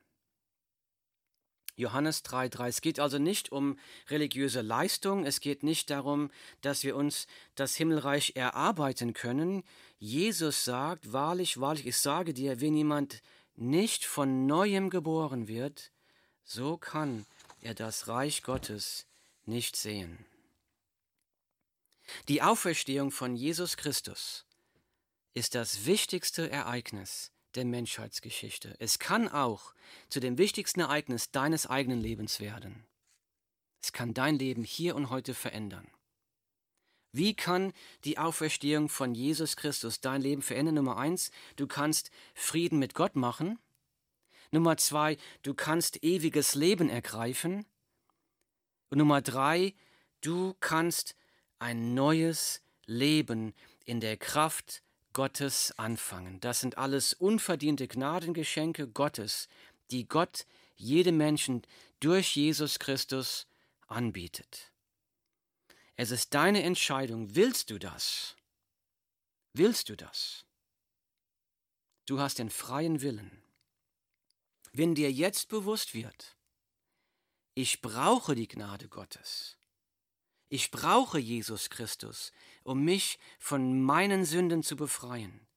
Johannes 1.78 2.26
3,3. 2.26 2.68
Es 2.68 2.82
geht 2.82 3.00
also 3.00 3.20
nicht 3.20 3.52
um 3.52 3.78
religiöse 4.10 4.62
Leistung, 4.62 5.26
es 5.26 5.40
geht 5.40 5.62
nicht 5.64 5.92
darum, 5.92 6.32
dass 6.62 6.84
wir 6.84 6.96
uns 6.96 7.28
das 7.56 7.76
Himmelreich 7.76 8.34
erarbeiten 8.36 9.14
können. 9.14 9.64
Jesus 10.00 10.66
sagt, 10.66 11.14
wahrlich, 11.14 11.62
wahrlich, 11.62 11.86
ich 11.86 11.98
sage 11.98 12.34
dir, 12.34 12.60
wenn 12.60 12.76
jemand 12.76 13.22
nicht 13.56 14.06
von 14.06 14.48
neuem 14.48 14.90
geboren 14.90 15.48
wird, 15.48 15.92
so 16.44 16.78
kann 16.78 17.26
er 17.62 17.76
das 17.76 18.08
Reich 18.08 18.42
Gottes 18.42 19.06
nicht 19.46 19.76
sehen. 19.76 20.26
Die 22.28 22.42
Auferstehung 22.42 23.12
von 23.12 23.36
Jesus 23.36 23.78
Christus 23.78 24.46
ist 25.34 25.54
das 25.54 25.86
wichtigste 25.86 26.50
Ereignis 26.50 27.32
der 27.58 27.66
Menschheitsgeschichte. 27.66 28.76
Es 28.80 29.00
kann 29.00 29.28
auch 29.28 29.74
zu 30.10 30.20
dem 30.20 30.38
wichtigsten 30.38 30.80
Ereignis 30.80 31.32
deines 31.32 31.68
eigenen 31.68 32.00
Lebens 32.00 32.40
werden. 32.40 32.86
Es 33.82 33.92
kann 33.92 34.14
dein 34.14 34.38
Leben 34.38 34.64
hier 34.64 34.96
und 34.96 35.10
heute 35.10 35.34
verändern. 35.34 35.88
Wie 37.12 37.34
kann 37.36 37.74
die 38.04 38.18
Auferstehung 38.18 38.90
von 38.90 39.16
Jesus 39.16 39.56
Christus 39.56 40.02
dein 40.02 40.22
Leben 40.22 40.42
verändern? 40.42 40.76
Nummer 40.76 40.98
eins, 40.98 41.32
du 41.56 41.68
kannst 41.68 42.12
Frieden 42.34 42.80
mit 42.80 42.94
Gott 42.94 43.16
machen. 43.16 43.60
Nummer 44.52 44.78
zwei, 44.78 45.18
du 45.42 45.54
kannst 45.54 46.04
ewiges 46.04 46.54
Leben 46.56 46.90
ergreifen. 46.90 47.66
Und 48.90 49.00
Nummer 49.00 49.22
drei, 49.22 49.74
du 50.22 50.56
kannst 50.60 51.16
ein 51.60 51.94
neues 51.94 52.62
Leben 52.86 53.54
in 53.86 54.00
der 54.00 54.18
Kraft 54.18 54.84
Gottes 55.18 55.74
anfangen. 55.80 56.40
Das 56.42 56.60
sind 56.60 56.78
alles 56.78 57.14
unverdiente 57.14 57.88
Gnadengeschenke 57.88 58.88
Gottes, 58.88 59.50
die 59.90 60.08
Gott 60.08 60.46
jedem 60.76 61.18
Menschen 61.18 61.64
durch 62.00 62.36
Jesus 62.36 62.78
Christus 62.78 63.48
anbietet. 63.88 64.72
Es 65.96 66.12
ist 66.12 66.36
deine 66.36 66.62
Entscheidung, 66.62 67.34
willst 67.34 67.72
du 67.72 67.80
das? 67.80 68.36
Willst 69.54 69.90
du 69.90 69.98
das? 69.98 70.46
Du 72.06 72.20
hast 72.20 72.38
den 72.38 72.52
freien 72.52 73.02
Willen. 73.02 73.42
Wenn 74.72 74.94
dir 74.94 75.12
jetzt 75.12 75.50
bewusst 75.50 75.96
wird, 75.96 76.38
ich 77.56 77.82
brauche 77.82 78.36
die 78.36 78.48
Gnade 78.48 78.88
Gottes, 78.88 79.57
ich 80.50 80.72
brauche 80.72 81.20
Jesus 81.20 81.70
Christus, 81.70 82.32
um 82.64 82.84
mich 82.84 83.20
von 83.40 83.82
meinen 83.82 84.26
Sünden 84.26 84.64
zu 84.64 84.76
befreien. 84.76 85.48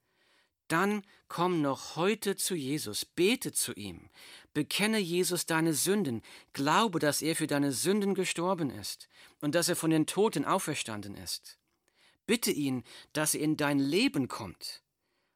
Dann 0.68 1.02
komm 1.28 1.62
noch 1.62 1.96
heute 1.96 2.36
zu 2.36 2.54
Jesus, 2.54 3.04
bete 3.04 3.52
zu 3.52 3.72
ihm, 3.72 4.08
bekenne 4.54 4.98
Jesus 4.98 5.46
deine 5.46 5.74
Sünden, 5.74 6.22
glaube, 6.52 7.00
dass 7.00 7.22
er 7.22 7.34
für 7.34 7.48
deine 7.48 7.72
Sünden 7.72 8.14
gestorben 8.14 8.70
ist 8.70 9.08
und 9.40 9.56
dass 9.56 9.68
er 9.68 9.76
von 9.76 9.90
den 9.90 10.06
Toten 10.06 10.44
auferstanden 10.44 11.16
ist. 11.16 11.58
Bitte 12.26 12.52
ihn, 12.52 12.84
dass 13.12 13.34
er 13.34 13.40
in 13.40 13.56
dein 13.56 13.80
Leben 13.80 14.28
kommt. 14.28 14.82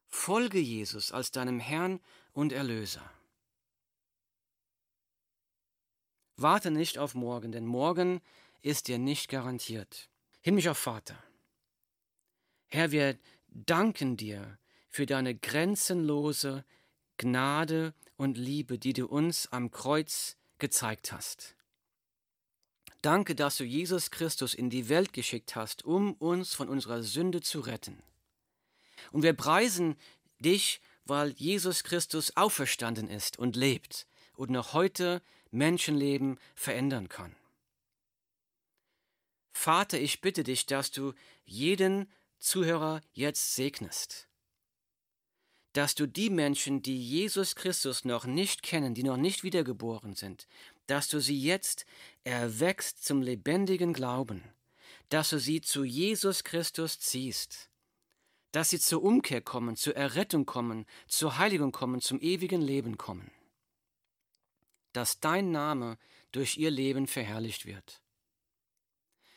Folge 0.06 0.60
Jesus 0.60 1.10
als 1.10 1.32
deinem 1.32 1.58
Herrn 1.58 1.98
und 2.32 2.52
Erlöser. 2.52 3.10
Warte 6.36 6.70
nicht 6.70 6.98
auf 6.98 7.14
morgen, 7.14 7.50
denn 7.50 7.66
morgen 7.66 8.20
ist 8.64 8.88
dir 8.88 8.98
nicht 8.98 9.28
garantiert. 9.28 10.08
Himmlischer 10.40 10.74
Vater, 10.74 11.22
Herr, 12.68 12.90
wir 12.90 13.18
danken 13.48 14.16
dir 14.16 14.58
für 14.88 15.06
deine 15.06 15.34
grenzenlose 15.34 16.64
Gnade 17.18 17.94
und 18.16 18.36
Liebe, 18.36 18.78
die 18.78 18.94
du 18.94 19.06
uns 19.06 19.46
am 19.52 19.70
Kreuz 19.70 20.36
gezeigt 20.58 21.12
hast. 21.12 21.54
Danke, 23.02 23.34
dass 23.34 23.58
du 23.58 23.64
Jesus 23.64 24.10
Christus 24.10 24.54
in 24.54 24.70
die 24.70 24.88
Welt 24.88 25.12
geschickt 25.12 25.54
hast, 25.56 25.84
um 25.84 26.14
uns 26.14 26.54
von 26.54 26.68
unserer 26.68 27.02
Sünde 27.02 27.42
zu 27.42 27.60
retten. 27.60 28.02
Und 29.12 29.22
wir 29.22 29.34
preisen 29.34 29.96
dich, 30.38 30.80
weil 31.04 31.30
Jesus 31.32 31.84
Christus 31.84 32.36
auferstanden 32.36 33.08
ist 33.08 33.38
und 33.38 33.56
lebt 33.56 34.06
und 34.36 34.50
noch 34.50 34.72
heute 34.72 35.20
Menschenleben 35.50 36.38
verändern 36.54 37.10
kann. 37.10 37.36
Vater, 39.54 40.00
ich 40.00 40.20
bitte 40.20 40.42
dich, 40.42 40.66
dass 40.66 40.90
du 40.90 41.14
jeden 41.44 42.10
Zuhörer 42.38 43.00
jetzt 43.12 43.54
segnest. 43.54 44.28
Dass 45.72 45.94
du 45.94 46.06
die 46.06 46.28
Menschen, 46.28 46.82
die 46.82 47.00
Jesus 47.00 47.54
Christus 47.54 48.04
noch 48.04 48.26
nicht 48.26 48.62
kennen, 48.62 48.94
die 48.94 49.04
noch 49.04 49.16
nicht 49.16 49.42
wiedergeboren 49.42 50.14
sind, 50.14 50.46
dass 50.86 51.08
du 51.08 51.20
sie 51.20 51.40
jetzt 51.40 51.86
erwächst 52.24 53.04
zum 53.04 53.22
lebendigen 53.22 53.94
Glauben, 53.94 54.42
dass 55.08 55.30
du 55.30 55.38
sie 55.38 55.60
zu 55.60 55.84
Jesus 55.84 56.44
Christus 56.44 56.98
ziehst, 56.98 57.70
dass 58.50 58.70
sie 58.70 58.80
zur 58.80 59.02
Umkehr 59.02 59.40
kommen, 59.40 59.76
zur 59.76 59.96
Errettung 59.96 60.46
kommen, 60.46 60.84
zur 61.06 61.38
Heiligung 61.38 61.72
kommen, 61.72 62.00
zum 62.00 62.20
ewigen 62.20 62.60
Leben 62.60 62.98
kommen. 62.98 63.30
Dass 64.92 65.20
dein 65.20 65.52
Name 65.52 65.96
durch 66.32 66.58
ihr 66.58 66.70
Leben 66.70 67.06
verherrlicht 67.06 67.66
wird. 67.66 68.03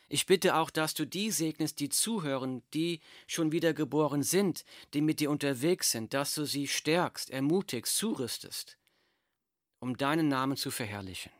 Ich 0.09 0.25
bitte 0.25 0.55
auch, 0.55 0.69
dass 0.69 0.93
du 0.93 1.05
die 1.05 1.31
segnest, 1.31 1.79
die 1.79 1.89
zuhören, 1.89 2.63
die 2.73 3.01
schon 3.27 3.51
wieder 3.51 3.73
geboren 3.73 4.23
sind, 4.23 4.63
die 4.93 5.01
mit 5.01 5.19
dir 5.19 5.29
unterwegs 5.29 5.91
sind, 5.91 6.13
dass 6.13 6.33
du 6.35 6.45
sie 6.45 6.67
stärkst, 6.67 7.29
ermutigst, 7.29 7.95
zurüstest, 7.97 8.77
um 9.79 9.97
deinen 9.97 10.29
Namen 10.29 10.55
zu 10.55 10.71
verherrlichen. 10.71 11.31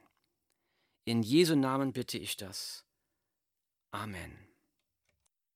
In 1.06 1.24
Jesu 1.24 1.56
Namen 1.56 1.94
bitte 1.94 2.18
ich 2.18 2.36
das. 2.36 2.84
Amen. 3.92 4.47